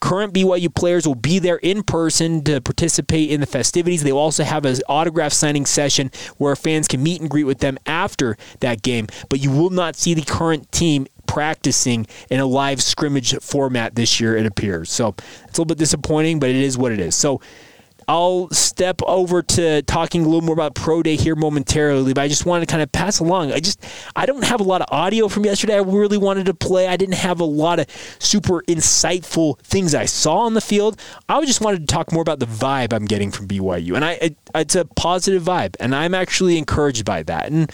Current 0.00 0.32
BYU 0.32 0.74
players 0.74 1.06
will 1.06 1.14
be 1.14 1.38
there 1.38 1.56
in 1.56 1.82
person 1.82 2.42
to 2.44 2.60
participate 2.60 3.30
in 3.30 3.40
the 3.40 3.46
festivities. 3.46 4.02
They 4.02 4.12
will 4.12 4.20
also 4.20 4.44
have 4.44 4.64
an 4.64 4.76
autograph 4.88 5.32
signing 5.32 5.66
session 5.66 6.10
where 6.36 6.54
fans 6.56 6.88
can 6.88 7.02
meet 7.02 7.20
and 7.20 7.28
greet 7.28 7.44
with 7.44 7.58
them 7.58 7.78
after 7.86 8.36
that 8.60 8.82
game. 8.82 9.06
But 9.28 9.40
you 9.40 9.50
will 9.50 9.70
not 9.70 9.96
see 9.96 10.14
the 10.14 10.22
current 10.22 10.70
team 10.72 11.06
practicing 11.26 12.06
in 12.30 12.40
a 12.40 12.46
live 12.46 12.82
scrimmage 12.82 13.36
format 13.40 13.94
this 13.94 14.20
year, 14.20 14.36
it 14.36 14.46
appears. 14.46 14.90
So 14.90 15.14
it's 15.18 15.58
a 15.58 15.62
little 15.62 15.66
bit 15.66 15.78
disappointing, 15.78 16.40
but 16.40 16.50
it 16.50 16.56
is 16.56 16.78
what 16.78 16.90
it 16.92 17.00
is. 17.00 17.14
So 17.14 17.40
I'll 18.08 18.48
step 18.50 19.02
over 19.02 19.42
to 19.42 19.82
talking 19.82 20.22
a 20.22 20.24
little 20.24 20.40
more 20.40 20.54
about 20.54 20.74
Pro 20.74 21.02
Day 21.02 21.14
here 21.14 21.36
momentarily, 21.36 22.14
but 22.14 22.22
I 22.22 22.28
just 22.28 22.46
wanted 22.46 22.66
to 22.66 22.72
kind 22.72 22.82
of 22.82 22.90
pass 22.90 23.20
along. 23.20 23.52
I 23.52 23.60
just 23.60 23.84
I 24.16 24.24
don't 24.24 24.44
have 24.44 24.60
a 24.60 24.64
lot 24.64 24.80
of 24.80 24.88
audio 24.90 25.28
from 25.28 25.44
yesterday. 25.44 25.74
I 25.74 25.82
really 25.82 26.16
wanted 26.16 26.46
to 26.46 26.54
play. 26.54 26.88
I 26.88 26.96
didn't 26.96 27.16
have 27.16 27.38
a 27.38 27.44
lot 27.44 27.78
of 27.78 27.86
super 28.18 28.62
insightful 28.62 29.60
things 29.60 29.94
I 29.94 30.06
saw 30.06 30.38
on 30.38 30.54
the 30.54 30.62
field. 30.62 30.98
I 31.28 31.44
just 31.44 31.60
wanted 31.60 31.86
to 31.86 31.86
talk 31.86 32.10
more 32.10 32.22
about 32.22 32.38
the 32.38 32.46
vibe 32.46 32.94
I'm 32.94 33.04
getting 33.04 33.30
from 33.30 33.46
BYU, 33.46 33.94
and 33.94 34.04
I 34.04 34.12
it, 34.12 34.36
it's 34.54 34.74
a 34.74 34.86
positive 34.86 35.42
vibe, 35.42 35.76
and 35.78 35.94
I'm 35.94 36.14
actually 36.14 36.56
encouraged 36.56 37.04
by 37.04 37.22
that. 37.24 37.52
And 37.52 37.70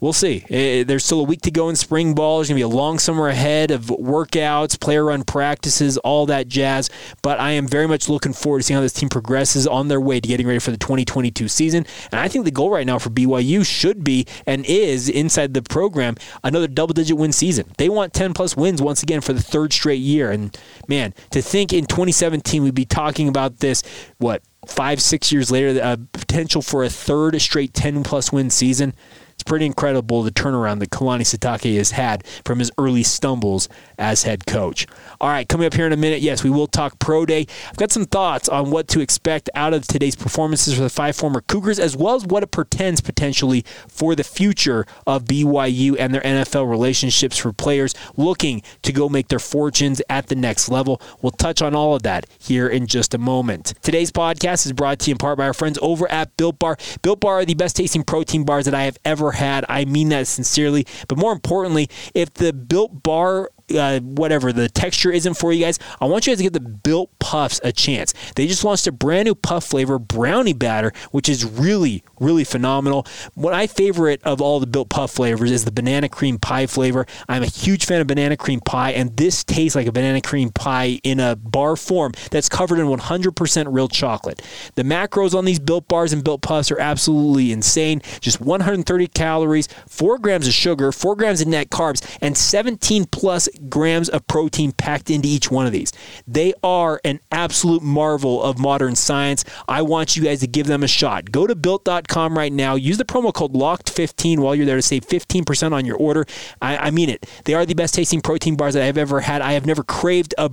we'll 0.00 0.12
see. 0.12 0.44
Eh, 0.50 0.84
there's 0.84 1.04
still 1.04 1.20
a 1.20 1.24
week 1.24 1.42
to 1.42 1.50
go 1.50 1.68
in 1.68 1.76
spring 1.76 2.14
ball. 2.14 2.38
There's 2.38 2.48
going 2.48 2.60
to 2.60 2.66
be 2.66 2.72
a 2.72 2.76
long 2.76 2.98
summer 2.98 3.28
ahead 3.28 3.70
of 3.70 3.84
workouts, 3.84 4.80
player 4.80 5.04
run 5.04 5.24
practices, 5.24 5.98
all 5.98 6.26
that 6.26 6.48
jazz. 6.48 6.90
But 7.22 7.38
I 7.40 7.52
am 7.52 7.68
very 7.68 7.86
much 7.86 8.08
looking 8.08 8.32
forward 8.32 8.60
to 8.60 8.62
seeing 8.64 8.76
how 8.76 8.82
this 8.82 8.92
team 8.92 9.08
progresses 9.08 9.66
on 9.66 9.88
their 9.88 10.00
way 10.00 10.20
to 10.20 10.28
getting 10.28 10.46
ready 10.46 10.58
for 10.58 10.70
the 10.70 10.78
2022 10.78 11.48
season. 11.48 11.86
And 12.10 12.20
I 12.20 12.28
think 12.28 12.44
the 12.44 12.50
goal 12.50 12.70
right 12.70 12.86
now 12.86 12.98
for 12.98 13.10
BYU 13.10 13.64
should 13.64 14.02
be 14.02 14.26
and 14.46 14.64
is 14.66 15.08
inside 15.08 15.54
the 15.54 15.62
program 15.62 16.16
another 16.42 16.68
double 16.68 16.94
digit 16.94 17.16
win 17.16 17.32
season. 17.32 17.66
They 17.78 17.88
want 17.88 18.12
10 18.12 18.34
plus 18.34 18.56
wins 18.56 18.82
once 18.82 19.02
again 19.02 19.20
for 19.20 19.32
the 19.32 19.42
third 19.42 19.72
straight 19.72 20.00
year. 20.00 20.30
And 20.30 20.56
man, 20.88 21.14
to 21.30 21.42
think 21.42 21.72
in 21.72 21.86
2017 21.86 22.62
we'd 22.62 22.74
be 22.74 22.84
talking 22.84 23.28
about 23.28 23.58
this, 23.58 23.82
what, 24.18 24.42
five, 24.66 25.00
six 25.00 25.32
years 25.32 25.50
later, 25.50 25.80
a 25.82 25.96
potential 26.12 26.62
for 26.62 26.84
a 26.84 26.90
third 26.90 27.40
straight 27.40 27.74
10 27.74 28.02
plus 28.02 28.32
win 28.32 28.50
season. 28.50 28.94
It's 29.40 29.48
pretty 29.48 29.64
incredible 29.64 30.22
the 30.22 30.30
turnaround 30.30 30.80
that 30.80 30.90
Kalani 30.90 31.22
Sitake 31.22 31.74
has 31.78 31.92
had 31.92 32.26
from 32.44 32.58
his 32.58 32.70
early 32.76 33.02
stumbles 33.02 33.70
as 33.98 34.24
head 34.24 34.44
coach. 34.44 34.86
All 35.18 35.30
right, 35.30 35.48
coming 35.48 35.66
up 35.66 35.72
here 35.72 35.86
in 35.86 35.94
a 35.94 35.96
minute, 35.96 36.20
yes, 36.20 36.44
we 36.44 36.50
will 36.50 36.66
talk 36.66 36.98
pro 36.98 37.24
day. 37.24 37.46
I've 37.70 37.76
got 37.76 37.90
some 37.90 38.04
thoughts 38.04 38.50
on 38.50 38.70
what 38.70 38.86
to 38.88 39.00
expect 39.00 39.48
out 39.54 39.72
of 39.72 39.86
today's 39.86 40.14
performances 40.14 40.74
for 40.74 40.82
the 40.82 40.90
five 40.90 41.16
former 41.16 41.40
Cougars, 41.40 41.78
as 41.78 41.96
well 41.96 42.16
as 42.16 42.26
what 42.26 42.42
it 42.42 42.50
portends 42.50 43.00
potentially 43.00 43.64
for 43.88 44.14
the 44.14 44.24
future 44.24 44.84
of 45.06 45.24
BYU 45.24 45.96
and 45.98 46.12
their 46.12 46.20
NFL 46.20 46.68
relationships 46.68 47.38
for 47.38 47.50
players 47.50 47.94
looking 48.18 48.60
to 48.82 48.92
go 48.92 49.08
make 49.08 49.28
their 49.28 49.38
fortunes 49.38 50.02
at 50.10 50.26
the 50.26 50.36
next 50.36 50.68
level. 50.68 51.00
We'll 51.22 51.30
touch 51.30 51.62
on 51.62 51.74
all 51.74 51.94
of 51.94 52.02
that 52.02 52.26
here 52.38 52.68
in 52.68 52.86
just 52.86 53.14
a 53.14 53.18
moment. 53.18 53.72
Today's 53.80 54.12
podcast 54.12 54.66
is 54.66 54.74
brought 54.74 54.98
to 54.98 55.10
you 55.10 55.14
in 55.14 55.18
part 55.18 55.38
by 55.38 55.46
our 55.46 55.54
friends 55.54 55.78
over 55.80 56.10
at 56.12 56.36
Built 56.36 56.58
Bar. 56.58 56.76
Built 57.00 57.20
Bar 57.20 57.36
are 57.36 57.44
the 57.46 57.54
best 57.54 57.76
tasting 57.76 58.02
protein 58.02 58.44
bars 58.44 58.66
that 58.66 58.74
I 58.74 58.82
have 58.82 58.98
ever 59.02 59.29
had. 59.32 59.64
I 59.68 59.84
mean 59.84 60.08
that 60.10 60.26
sincerely. 60.26 60.86
But 61.08 61.18
more 61.18 61.32
importantly, 61.32 61.88
if 62.14 62.34
the 62.34 62.52
Built 62.52 63.02
Bar 63.02 63.50
uh, 63.70 64.00
whatever 64.00 64.52
the 64.52 64.68
texture 64.68 65.10
isn't 65.10 65.34
for 65.34 65.52
you 65.52 65.64
guys, 65.64 65.78
I 66.00 66.06
want 66.06 66.26
you 66.26 66.32
guys 66.32 66.38
to 66.38 66.44
give 66.44 66.52
the 66.52 66.60
Built 66.60 67.10
Puffs 67.18 67.60
a 67.62 67.72
chance. 67.72 68.14
They 68.36 68.46
just 68.46 68.64
launched 68.64 68.86
a 68.86 68.92
brand 68.92 69.26
new 69.26 69.34
puff 69.34 69.64
flavor 69.64 69.98
brownie 69.98 70.52
batter, 70.52 70.92
which 71.10 71.28
is 71.28 71.44
really, 71.44 72.02
really 72.18 72.44
phenomenal. 72.44 73.06
My 73.36 73.66
favorite 73.66 74.22
of 74.24 74.40
all 74.40 74.60
the 74.60 74.66
Built 74.66 74.88
Puff 74.88 75.12
flavors 75.12 75.50
is 75.50 75.64
the 75.64 75.72
banana 75.72 76.08
cream 76.08 76.38
pie 76.38 76.66
flavor. 76.66 77.06
I'm 77.28 77.42
a 77.42 77.46
huge 77.46 77.84
fan 77.84 78.00
of 78.00 78.06
banana 78.06 78.36
cream 78.36 78.60
pie, 78.60 78.92
and 78.92 79.16
this 79.16 79.44
tastes 79.44 79.76
like 79.76 79.86
a 79.86 79.92
banana 79.92 80.20
cream 80.20 80.50
pie 80.50 81.00
in 81.02 81.20
a 81.20 81.36
bar 81.36 81.76
form 81.76 82.12
that's 82.30 82.48
covered 82.48 82.78
in 82.78 82.86
100% 82.86 83.66
real 83.70 83.88
chocolate. 83.88 84.42
The 84.74 84.82
macros 84.82 85.34
on 85.34 85.44
these 85.44 85.58
Built 85.58 85.88
Bars 85.88 86.12
and 86.12 86.24
Built 86.24 86.42
Puffs 86.42 86.70
are 86.70 86.78
absolutely 86.78 87.52
insane. 87.52 88.02
Just 88.20 88.40
130 88.40 89.06
calories, 89.08 89.68
4 89.88 90.18
grams 90.18 90.46
of 90.46 90.54
sugar, 90.54 90.92
4 90.92 91.16
grams 91.16 91.40
of 91.40 91.48
net 91.48 91.70
carbs, 91.70 92.04
and 92.20 92.36
17 92.36 93.06
plus 93.06 93.48
grams 93.68 94.08
of 94.08 94.26
protein 94.26 94.72
packed 94.72 95.10
into 95.10 95.28
each 95.28 95.50
one 95.50 95.66
of 95.66 95.72
these. 95.72 95.92
They 96.26 96.54
are 96.62 97.00
an 97.04 97.20
absolute 97.30 97.82
marvel 97.82 98.42
of 98.42 98.58
modern 98.58 98.96
science. 98.96 99.44
I 99.68 99.82
want 99.82 100.16
you 100.16 100.24
guys 100.24 100.40
to 100.40 100.46
give 100.46 100.66
them 100.66 100.82
a 100.82 100.88
shot. 100.88 101.30
Go 101.30 101.46
to 101.46 101.54
built.com 101.54 102.36
right 102.36 102.52
now. 102.52 102.74
Use 102.74 102.98
the 102.98 103.04
promo 103.04 103.32
code 103.32 103.52
LOCKED15 103.52 104.38
while 104.38 104.54
you're 104.54 104.66
there 104.66 104.76
to 104.76 104.82
save 104.82 105.06
15% 105.06 105.72
on 105.72 105.84
your 105.84 105.96
order. 105.96 106.24
I, 106.62 106.76
I 106.76 106.90
mean 106.90 107.08
it. 107.08 107.26
They 107.44 107.54
are 107.54 107.66
the 107.66 107.74
best 107.74 107.94
tasting 107.94 108.20
protein 108.20 108.56
bars 108.56 108.74
that 108.74 108.82
I 108.82 108.86
have 108.86 108.98
ever 108.98 109.20
had. 109.20 109.42
I 109.42 109.52
have 109.52 109.66
never 109.66 109.82
craved 109.82 110.34
a 110.38 110.50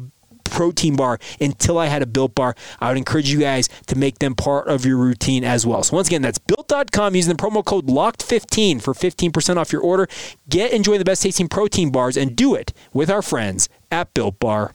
protein 0.47 0.95
bar 0.95 1.19
until 1.39 1.77
I 1.77 1.87
had 1.87 2.01
a 2.01 2.05
built 2.05 2.35
bar. 2.35 2.55
I 2.79 2.89
would 2.89 2.97
encourage 2.97 3.31
you 3.31 3.39
guys 3.39 3.67
to 3.87 3.97
make 3.97 4.19
them 4.19 4.35
part 4.35 4.67
of 4.67 4.85
your 4.85 4.97
routine 4.97 5.43
as 5.43 5.65
well. 5.65 5.83
So 5.83 5.95
once 5.95 6.07
again, 6.07 6.21
that's 6.21 6.37
built.com 6.37 7.15
using 7.15 7.35
the 7.35 7.41
promo 7.41 7.63
code 7.63 7.87
locked15 7.87 8.81
for 8.81 8.93
15% 8.93 9.57
off 9.57 9.71
your 9.71 9.81
order. 9.81 10.07
Get 10.49 10.71
enjoy 10.71 10.97
the 10.97 11.05
best 11.05 11.23
tasting 11.23 11.47
protein 11.47 11.91
bars 11.91 12.17
and 12.17 12.35
do 12.35 12.55
it 12.55 12.73
with 12.93 13.09
our 13.09 13.21
friends 13.21 13.69
at 13.91 14.13
Built 14.13 14.39
Bar. 14.39 14.73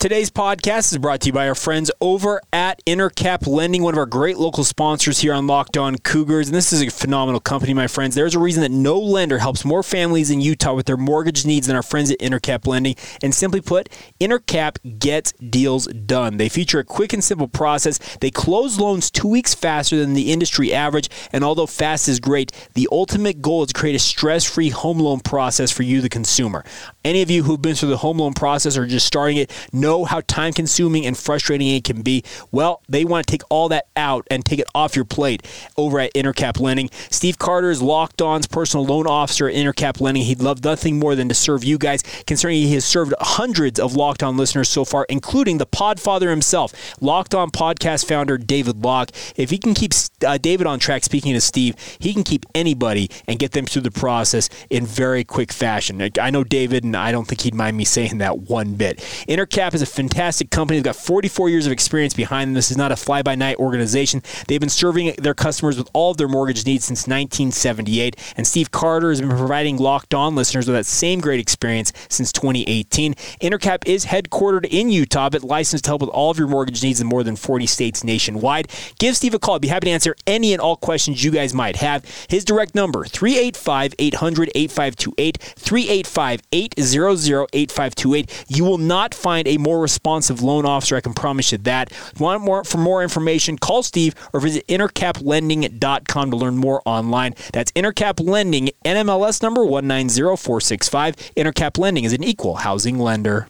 Today's 0.00 0.30
podcast 0.30 0.92
is 0.92 0.98
brought 0.98 1.22
to 1.22 1.26
you 1.26 1.32
by 1.32 1.48
our 1.48 1.56
friends 1.56 1.90
over 2.00 2.40
at 2.52 2.80
Intercap 2.84 3.48
Lending, 3.48 3.82
one 3.82 3.94
of 3.94 3.98
our 3.98 4.06
great 4.06 4.38
local 4.38 4.62
sponsors 4.62 5.18
here 5.18 5.34
on 5.34 5.48
Locked 5.48 5.76
On 5.76 5.98
Cougars. 5.98 6.46
And 6.46 6.54
this 6.54 6.72
is 6.72 6.82
a 6.82 6.88
phenomenal 6.88 7.40
company, 7.40 7.74
my 7.74 7.88
friends. 7.88 8.14
There's 8.14 8.36
a 8.36 8.38
reason 8.38 8.60
that 8.62 8.70
no 8.70 8.96
lender 8.96 9.38
helps 9.38 9.64
more 9.64 9.82
families 9.82 10.30
in 10.30 10.40
Utah 10.40 10.74
with 10.74 10.86
their 10.86 10.96
mortgage 10.96 11.44
needs 11.44 11.66
than 11.66 11.74
our 11.74 11.82
friends 11.82 12.12
at 12.12 12.20
Intercap 12.20 12.68
Lending. 12.68 12.94
And 13.24 13.34
simply 13.34 13.60
put, 13.60 13.88
Intercap 14.20 15.00
gets 15.00 15.32
deals 15.32 15.88
done. 15.88 16.36
They 16.36 16.48
feature 16.48 16.78
a 16.78 16.84
quick 16.84 17.12
and 17.12 17.24
simple 17.24 17.48
process. 17.48 17.98
They 18.20 18.30
close 18.30 18.78
loans 18.78 19.10
two 19.10 19.26
weeks 19.26 19.52
faster 19.52 19.96
than 19.96 20.14
the 20.14 20.32
industry 20.32 20.72
average. 20.72 21.10
And 21.32 21.42
although 21.42 21.66
fast 21.66 22.06
is 22.06 22.20
great, 22.20 22.52
the 22.74 22.86
ultimate 22.92 23.42
goal 23.42 23.64
is 23.64 23.72
to 23.72 23.74
create 23.74 23.96
a 23.96 23.98
stress 23.98 24.44
free 24.44 24.68
home 24.68 25.00
loan 25.00 25.18
process 25.18 25.72
for 25.72 25.82
you, 25.82 26.00
the 26.00 26.08
consumer. 26.08 26.64
Any 27.08 27.22
of 27.22 27.30
you 27.30 27.42
who've 27.44 27.62
been 27.62 27.74
through 27.74 27.88
the 27.88 27.96
home 27.96 28.18
loan 28.18 28.34
process 28.34 28.76
or 28.76 28.86
just 28.86 29.06
starting 29.06 29.38
it 29.38 29.50
know 29.72 30.04
how 30.04 30.20
time 30.20 30.52
consuming 30.52 31.06
and 31.06 31.16
frustrating 31.16 31.66
it 31.68 31.82
can 31.82 32.02
be. 32.02 32.22
Well, 32.52 32.82
they 32.86 33.02
want 33.06 33.26
to 33.26 33.30
take 33.30 33.40
all 33.48 33.70
that 33.70 33.86
out 33.96 34.26
and 34.30 34.44
take 34.44 34.58
it 34.58 34.66
off 34.74 34.94
your 34.94 35.06
plate 35.06 35.42
over 35.78 36.00
at 36.00 36.12
Intercap 36.12 36.60
Lending. 36.60 36.90
Steve 37.08 37.38
Carter 37.38 37.70
is 37.70 37.80
Locked 37.80 38.20
On's 38.20 38.46
personal 38.46 38.84
loan 38.84 39.06
officer 39.06 39.48
at 39.48 39.54
Intercap 39.54 40.02
Lending. 40.02 40.24
He'd 40.24 40.42
love 40.42 40.62
nothing 40.62 40.98
more 40.98 41.14
than 41.14 41.30
to 41.30 41.34
serve 41.34 41.64
you 41.64 41.78
guys, 41.78 42.02
considering 42.26 42.58
he 42.58 42.74
has 42.74 42.84
served 42.84 43.14
hundreds 43.18 43.80
of 43.80 43.96
Locked 43.96 44.22
On 44.22 44.36
listeners 44.36 44.68
so 44.68 44.84
far, 44.84 45.06
including 45.08 45.56
the 45.56 45.66
Podfather 45.66 46.28
himself, 46.28 46.74
Locked 47.00 47.34
On 47.34 47.50
podcast 47.50 48.06
founder 48.06 48.36
David 48.36 48.84
Locke. 48.84 49.12
If 49.34 49.48
he 49.48 49.56
can 49.56 49.72
keep 49.72 49.92
uh, 50.26 50.36
David 50.36 50.66
on 50.66 50.78
track, 50.78 51.04
speaking 51.04 51.32
to 51.32 51.40
Steve, 51.40 51.74
he 51.98 52.12
can 52.12 52.22
keep 52.22 52.44
anybody 52.54 53.08
and 53.26 53.38
get 53.38 53.52
them 53.52 53.64
through 53.64 53.80
the 53.80 53.90
process 53.90 54.50
in 54.68 54.84
very 54.84 55.24
quick 55.24 55.54
fashion. 55.54 56.06
I 56.20 56.28
know 56.28 56.44
David, 56.44 56.84
and 56.84 56.97
I 56.98 57.12
don't 57.12 57.26
think 57.26 57.42
he'd 57.42 57.54
mind 57.54 57.76
me 57.76 57.84
saying 57.84 58.18
that 58.18 58.38
one 58.40 58.74
bit. 58.74 58.98
Intercap 59.28 59.74
is 59.74 59.82
a 59.82 59.86
fantastic 59.86 60.50
company. 60.50 60.78
They've 60.78 60.84
got 60.84 60.96
44 60.96 61.48
years 61.48 61.66
of 61.66 61.72
experience 61.72 62.14
behind 62.14 62.48
them. 62.48 62.54
This 62.54 62.70
is 62.70 62.76
not 62.76 62.92
a 62.92 62.96
fly 62.96 63.22
by 63.22 63.34
night 63.34 63.56
organization. 63.56 64.22
They've 64.46 64.60
been 64.60 64.68
serving 64.68 65.14
their 65.18 65.34
customers 65.34 65.76
with 65.78 65.88
all 65.92 66.10
of 66.10 66.16
their 66.16 66.28
mortgage 66.28 66.66
needs 66.66 66.84
since 66.84 67.06
1978. 67.06 68.16
And 68.36 68.46
Steve 68.46 68.70
Carter 68.70 69.10
has 69.10 69.20
been 69.20 69.30
providing 69.30 69.76
locked 69.76 70.14
on 70.14 70.34
listeners 70.34 70.66
with 70.66 70.76
that 70.76 70.86
same 70.86 71.20
great 71.20 71.40
experience 71.40 71.92
since 72.08 72.32
2018. 72.32 73.14
Intercap 73.14 73.86
is 73.86 74.06
headquartered 74.06 74.66
in 74.66 74.90
Utah, 74.90 75.30
but 75.30 75.42
licensed 75.42 75.84
to 75.84 75.90
help 75.90 76.00
with 76.00 76.10
all 76.10 76.30
of 76.30 76.38
your 76.38 76.48
mortgage 76.48 76.82
needs 76.82 77.00
in 77.00 77.06
more 77.06 77.22
than 77.22 77.36
40 77.36 77.66
states 77.66 78.04
nationwide. 78.04 78.68
Give 78.98 79.16
Steve 79.16 79.34
a 79.34 79.38
call. 79.38 79.56
I'd 79.56 79.62
be 79.62 79.68
happy 79.68 79.86
to 79.86 79.92
answer 79.92 80.16
any 80.26 80.52
and 80.52 80.60
all 80.60 80.76
questions 80.76 81.22
you 81.22 81.30
guys 81.30 81.54
might 81.54 81.76
have. 81.76 82.04
His 82.28 82.44
direct 82.44 82.74
number, 82.74 83.04
385 83.04 83.94
800 83.98 84.50
8528, 84.54 85.38
385 85.38 86.40
800 86.78 87.48
8528. 87.52 88.44
You 88.48 88.64
will 88.64 88.78
not 88.78 89.14
find 89.14 89.46
a 89.48 89.58
more 89.58 89.80
responsive 89.80 90.42
loan 90.42 90.64
officer. 90.64 90.96
I 90.96 91.00
can 91.00 91.14
promise 91.14 91.52
you 91.52 91.58
that. 91.58 91.92
Want 92.18 92.42
more 92.42 92.64
for 92.64 92.78
more 92.78 93.02
information? 93.02 93.58
Call 93.58 93.82
Steve 93.82 94.14
or 94.32 94.40
visit 94.40 94.66
intercaplending.com 94.68 96.30
to 96.30 96.36
learn 96.36 96.56
more 96.56 96.82
online. 96.84 97.34
That's 97.52 97.72
Intercap 97.72 98.24
Lending, 98.26 98.70
NMLS 98.84 99.42
number 99.42 99.64
190465. 99.64 101.16
Intercap 101.36 101.78
Lending 101.78 102.04
is 102.04 102.12
an 102.12 102.24
equal 102.24 102.56
housing 102.56 102.98
lender. 102.98 103.48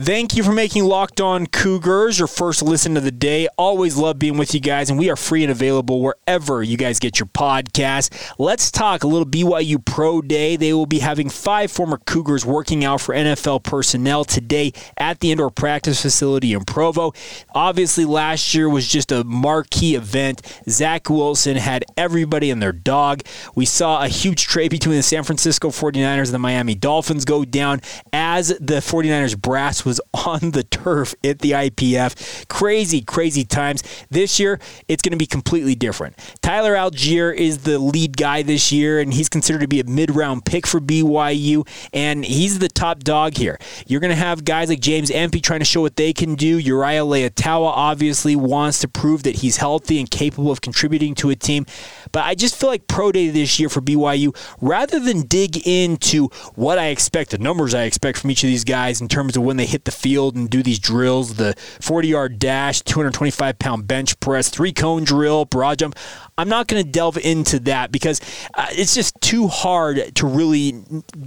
Thank 0.00 0.36
you 0.36 0.44
for 0.44 0.52
making 0.52 0.84
Locked 0.84 1.20
On 1.20 1.48
Cougars 1.48 2.20
your 2.20 2.28
first 2.28 2.62
listen 2.62 2.96
of 2.96 3.02
the 3.02 3.10
day. 3.10 3.48
Always 3.58 3.96
love 3.96 4.16
being 4.16 4.38
with 4.38 4.54
you 4.54 4.60
guys, 4.60 4.90
and 4.90 4.96
we 4.96 5.10
are 5.10 5.16
free 5.16 5.42
and 5.42 5.50
available 5.50 6.00
wherever 6.00 6.62
you 6.62 6.76
guys 6.76 7.00
get 7.00 7.18
your 7.18 7.26
podcast. 7.26 8.14
Let's 8.38 8.70
talk 8.70 9.02
a 9.02 9.08
little 9.08 9.26
BYU 9.26 9.84
Pro 9.84 10.22
Day. 10.22 10.54
They 10.54 10.72
will 10.72 10.86
be 10.86 11.00
having 11.00 11.28
five 11.28 11.72
former 11.72 11.98
Cougars 12.06 12.46
working 12.46 12.84
out 12.84 13.00
for 13.00 13.12
NFL 13.12 13.64
personnel 13.64 14.24
today 14.24 14.72
at 14.96 15.18
the 15.18 15.32
indoor 15.32 15.50
practice 15.50 16.00
facility 16.00 16.52
in 16.52 16.64
Provo. 16.64 17.12
Obviously, 17.52 18.04
last 18.04 18.54
year 18.54 18.68
was 18.68 18.86
just 18.86 19.10
a 19.10 19.24
marquee 19.24 19.96
event. 19.96 20.62
Zach 20.68 21.10
Wilson 21.10 21.56
had 21.56 21.84
everybody 21.96 22.52
and 22.52 22.62
their 22.62 22.70
dog. 22.70 23.22
We 23.56 23.64
saw 23.66 24.04
a 24.04 24.08
huge 24.08 24.46
trade 24.46 24.70
between 24.70 24.94
the 24.94 25.02
San 25.02 25.24
Francisco 25.24 25.70
49ers 25.70 26.26
and 26.26 26.34
the 26.34 26.38
Miami 26.38 26.76
Dolphins 26.76 27.24
go 27.24 27.44
down 27.44 27.80
as 28.12 28.50
the 28.60 28.76
49ers 28.76 29.36
brass 29.36 29.87
was 29.88 30.00
on 30.26 30.52
the 30.52 30.62
turf 30.62 31.14
at 31.24 31.40
the 31.40 31.52
IPF. 31.52 32.46
Crazy, 32.48 33.00
crazy 33.00 33.44
times. 33.44 33.82
This 34.10 34.38
year, 34.38 34.60
it's 34.86 35.02
going 35.02 35.12
to 35.12 35.18
be 35.18 35.26
completely 35.26 35.74
different. 35.74 36.16
Tyler 36.42 36.74
Allgeier 36.74 37.34
is 37.34 37.58
the 37.58 37.78
lead 37.78 38.16
guy 38.16 38.42
this 38.42 38.70
year, 38.70 39.00
and 39.00 39.12
he's 39.12 39.28
considered 39.28 39.60
to 39.60 39.68
be 39.68 39.80
a 39.80 39.84
mid 39.84 40.14
round 40.14 40.44
pick 40.44 40.66
for 40.66 40.80
BYU, 40.80 41.66
and 41.92 42.24
he's 42.24 42.58
the 42.58 42.68
top 42.68 43.00
dog 43.00 43.36
here. 43.36 43.58
You're 43.86 44.00
going 44.00 44.10
to 44.10 44.16
have 44.16 44.44
guys 44.44 44.68
like 44.68 44.80
James 44.80 45.10
Empey 45.10 45.40
trying 45.40 45.60
to 45.60 45.64
show 45.64 45.80
what 45.80 45.96
they 45.96 46.12
can 46.12 46.34
do. 46.34 46.58
Uriah 46.58 47.02
Leiataua 47.02 47.72
obviously 47.74 48.36
wants 48.36 48.80
to 48.80 48.88
prove 48.88 49.22
that 49.24 49.36
he's 49.36 49.56
healthy 49.56 49.98
and 49.98 50.10
capable 50.10 50.50
of 50.50 50.60
contributing 50.60 51.14
to 51.16 51.30
a 51.30 51.36
team. 51.36 51.66
But 52.12 52.24
I 52.24 52.34
just 52.34 52.56
feel 52.56 52.68
like 52.68 52.86
Pro 52.86 53.10
Day 53.12 53.28
this 53.28 53.58
year 53.58 53.68
for 53.68 53.80
BYU, 53.80 54.36
rather 54.60 55.00
than 55.00 55.22
dig 55.22 55.66
into 55.66 56.28
what 56.54 56.78
I 56.78 56.88
expect, 56.88 57.30
the 57.30 57.38
numbers 57.38 57.74
I 57.74 57.84
expect 57.84 58.18
from 58.18 58.30
each 58.30 58.44
of 58.44 58.48
these 58.48 58.64
guys 58.64 59.00
in 59.00 59.08
terms 59.08 59.36
of 59.36 59.42
when 59.42 59.56
they 59.56 59.66
hit 59.66 59.77
hit 59.78 59.84
the 59.84 59.92
field 59.92 60.34
and 60.34 60.50
do 60.50 60.60
these 60.60 60.80
drills 60.80 61.36
the 61.36 61.54
40 61.80 62.08
yard 62.08 62.38
dash, 62.40 62.80
225 62.82 63.58
pound 63.58 63.86
bench 63.86 64.18
press, 64.18 64.48
three 64.48 64.72
cone 64.72 65.04
drill, 65.04 65.44
broad 65.44 65.78
jump. 65.78 65.96
I'm 66.36 66.48
not 66.48 66.66
going 66.66 66.82
to 66.82 66.88
delve 66.88 67.16
into 67.18 67.60
that 67.60 67.92
because 67.92 68.20
uh, 68.54 68.66
it's 68.70 68.94
just 68.94 69.20
too 69.20 69.46
hard 69.46 70.14
to 70.16 70.26
really, 70.26 70.82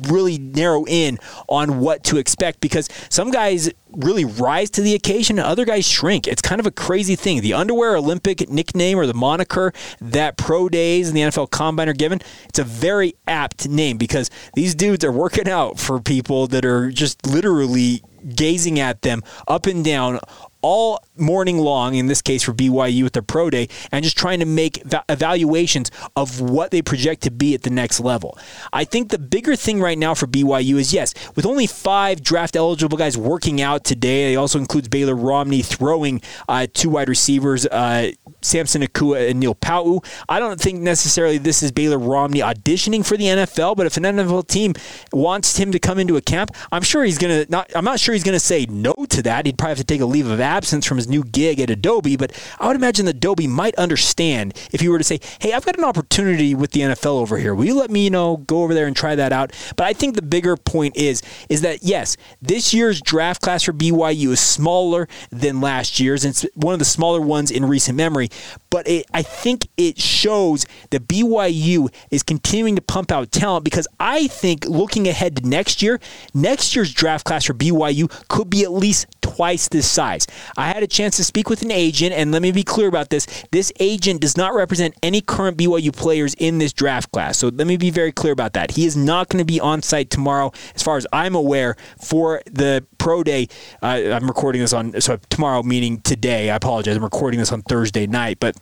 really 0.08 0.38
narrow 0.38 0.86
in 0.86 1.18
on 1.48 1.80
what 1.80 2.04
to 2.06 2.18
expect 2.18 2.62
because 2.62 2.90
some 3.10 3.32
guys 3.32 3.72
really 3.94 4.26
rise 4.26 4.70
to 4.72 4.82
the 4.82 4.96
occasion 4.96 5.38
and 5.38 5.46
other 5.46 5.66
guys 5.66 5.86
shrink. 5.86 6.28
It's 6.28 6.42
kind 6.42 6.60
of 6.60 6.66
a 6.66 6.72
crazy 6.72 7.16
thing. 7.16 7.42
The 7.42 7.54
underwear 7.54 7.98
Olympic 7.98 8.50
nickname 8.50 8.98
or 8.98 9.06
the 9.06 9.14
moniker 9.14 9.74
that 10.00 10.38
pro 10.38 10.70
days 10.70 11.08
and 11.08 11.18
the 11.18 11.22
NFL 11.22 11.52
combine 11.52 11.90
are 11.90 11.94
given, 11.94 12.22
it's 12.48 12.60
a 12.60 12.64
very 12.64 13.16
apt 13.28 13.68
name 13.68 13.98
because 13.98 14.30
these 14.54 14.76
dudes 14.76 15.04
are 15.04 15.12
working 15.12 15.50
out 15.50 15.80
for 15.80 16.00
people 16.00 16.48
that 16.48 16.66
are 16.66 16.90
just 16.90 17.26
literally 17.26 18.02
gazing 18.36 18.80
at 18.80 19.02
them 19.02 19.24
up 19.48 19.66
and 19.66 19.84
down 19.84 20.20
all 20.62 21.04
morning 21.18 21.58
long, 21.58 21.96
in 21.96 22.08
this 22.08 22.22
case 22.22 22.44
for 22.44 22.54
BYU 22.54 23.04
with 23.04 23.14
their 23.14 23.22
pro 23.22 23.50
day, 23.50 23.68
and 23.92 24.04
just 24.04 24.18
trying 24.18 24.40
to 24.40 24.46
make 24.46 24.82
evaluations 25.10 25.92
of 26.16 26.40
what 26.40 26.72
they 26.72 26.82
project 26.82 27.24
to 27.24 27.32
be 27.32 27.54
at 27.54 27.64
the 27.64 27.70
next 27.70 28.00
level. 28.00 28.38
I 28.72 28.84
think 28.84 29.10
the 29.10 29.20
bigger 29.20 29.56
thing 29.56 29.82
right 29.82 29.98
now 29.98 30.14
for 30.14 30.28
BYU 30.28 30.76
is 30.76 30.94
yes, 30.94 31.14
with 31.36 31.46
only 31.46 31.68
five 31.68 32.24
draft 32.24 32.56
eligible 32.56 32.98
guys 32.98 33.18
working 33.18 33.62
out 33.62 33.84
today, 33.84 34.34
it 34.34 34.36
also 34.36 34.60
includes 34.60 34.88
Baylor 34.88 35.16
Romney 35.16 35.62
throwing 35.62 36.22
uh, 36.48 36.68
two 36.74 36.90
wide 36.90 37.10
receivers, 37.10 37.66
uh, 37.68 38.12
Samson 38.42 38.82
Nacua 38.82 39.30
and 39.30 39.40
Neil 39.40 39.56
Pau'u. 39.56 40.04
I 40.30 40.40
don't 40.40 40.60
think 40.60 40.82
necessarily 40.82 41.38
this 41.38 41.64
is 41.64 41.72
Baylor 41.72 42.00
Romney 42.00 42.40
auditioning 42.40 43.06
for 43.06 43.18
the 43.18 43.26
NFL, 43.26 43.76
but 43.76 43.86
if 43.86 43.98
an 43.98 44.04
NFL 44.04 44.48
team 44.48 44.74
wants 45.12 45.58
him 45.58 45.72
to 45.72 45.80
come 45.80 46.00
into 46.00 46.18
a 46.18 46.22
camp, 46.22 46.52
I'm 46.72 46.82
sure 46.82 47.04
he's 47.04 47.18
going 47.18 47.46
to 47.46 47.52
not. 47.52 47.72
I'm 47.76 47.86
not 47.86 48.00
sure 48.00 48.14
he's 48.14 48.24
going 48.24 48.36
to 48.36 48.40
say 48.40 48.66
no 48.68 48.94
to 49.10 49.22
that. 49.24 49.46
He'd 49.46 49.58
probably 49.58 49.72
have 49.72 49.78
to 49.80 49.84
take 49.84 50.02
a 50.02 50.06
leave 50.06 50.28
of 50.28 50.40
absence 50.40 50.51
from 50.52 50.98
his 50.98 51.08
new 51.08 51.24
gig 51.24 51.60
at 51.60 51.70
Adobe, 51.70 52.16
but 52.16 52.32
I 52.60 52.68
would 52.68 52.76
imagine 52.76 53.06
that 53.06 53.16
Adobe 53.16 53.48
might 53.48 53.76
understand 53.76 54.54
if 54.72 54.82
you 54.82 54.92
were 54.92 54.98
to 54.98 55.04
say, 55.04 55.20
"Hey, 55.40 55.54
I've 55.54 55.66
got 55.66 55.78
an 55.78 55.84
opportunity 55.84 56.54
with 56.54 56.72
the 56.72 56.82
NFL 56.82 57.18
over 57.18 57.38
here. 57.38 57.56
Will 57.56 57.66
you 57.66 57.76
let 57.76 57.90
me, 57.90 58.04
you 58.04 58.10
know, 58.10 58.38
go 58.38 58.64
over 58.64 58.74
there 58.74 58.88
and 58.88 58.96
try 58.96 59.16
that 59.16 59.32
out?" 59.32 59.52
But 59.76 59.88
I 59.88 59.94
think 59.94 60.16
the 60.16 60.22
bigger 60.22 60.58
point 60.58 60.98
is 60.98 61.22
is 61.50 61.62
that 61.62 61.84
yes, 61.84 62.18
this 62.42 62.74
year's 62.74 63.02
draft 63.02 63.42
class 63.42 63.64
for 63.64 63.74
BYU 63.74 64.32
is 64.32 64.40
smaller 64.40 65.08
than 65.32 65.62
last 65.62 66.00
year's, 66.00 66.26
and 66.26 66.32
it's 66.32 66.46
one 66.56 66.74
of 66.74 66.80
the 66.80 66.86
smaller 66.86 67.22
ones 67.22 67.52
in 67.52 67.66
recent 67.66 67.98
memory. 67.98 68.30
But 68.70 68.88
it, 68.88 69.06
I 69.14 69.24
think 69.24 69.68
it 69.78 70.00
shows 70.00 70.66
that 70.90 71.08
BYU 71.08 71.90
is 72.10 72.24
continuing 72.24 72.76
to 72.76 72.82
pump 72.82 73.12
out 73.12 73.32
talent 73.32 73.64
because 73.64 73.88
I 74.00 74.28
think 74.28 74.66
looking 74.66 75.08
ahead 75.08 75.38
to 75.38 75.48
next 75.48 75.82
year, 75.82 76.00
next 76.34 76.76
year's 76.76 76.94
draft 76.94 77.26
class 77.26 77.46
for 77.46 77.54
BYU 77.54 78.10
could 78.28 78.50
be 78.50 78.64
at 78.64 78.72
least 78.72 79.08
twice 79.42 79.70
this 79.70 79.90
size. 79.90 80.28
I 80.56 80.68
had 80.68 80.84
a 80.84 80.88
chance 80.88 81.18
to 81.18 81.24
speak 81.24 81.50
with 81.50 81.64
an 81.64 81.72
agent, 81.72 82.14
and 82.14 82.32
let 82.32 82.44
me 82.44 82.52
be 82.52 82.62
clear 82.62 82.88
about 82.88 83.10
this. 83.10 83.26
This 83.50 83.74
agent 83.80 84.22
does 84.22 84.38
not 84.38 84.54
represent 84.54 84.94
any 85.02 85.20
current 85.20 85.58
BYU 85.58 85.92
players 85.92 86.36
in 86.36 86.60
this 86.60 86.72
draft 86.72 87.12
class. 87.12 87.40
So 87.40 87.48
let 87.48 87.66
me 87.66 87.76
be 87.76 87.90
very 87.90 88.12
clear 88.12 88.34
about 88.34 88.54
that. 88.54 88.70
He 88.70 88.86
is 88.86 88.96
not 88.96 89.30
going 89.30 89.40
to 89.40 89.52
be 89.52 89.60
on 89.60 89.82
site 89.82 90.12
tomorrow, 90.12 90.52
as 90.76 90.84
far 90.84 90.96
as 90.98 91.08
I'm 91.12 91.34
aware, 91.34 91.76
for 92.00 92.44
the 92.46 92.86
pro 93.00 93.24
day. 93.24 93.48
Uh, 93.82 94.14
I'm 94.14 94.28
recording 94.28 94.62
this 94.62 94.74
on, 94.74 95.02
so 95.02 95.18
tomorrow, 95.32 95.64
meaning 95.64 96.02
today. 96.02 96.52
I 96.52 96.56
apologize. 96.58 96.96
I'm 96.96 97.04
recording 97.04 97.40
this 97.40 97.52
on 97.52 97.64
Thursday 97.64 98.06
night, 98.06 98.38
but 98.40 98.56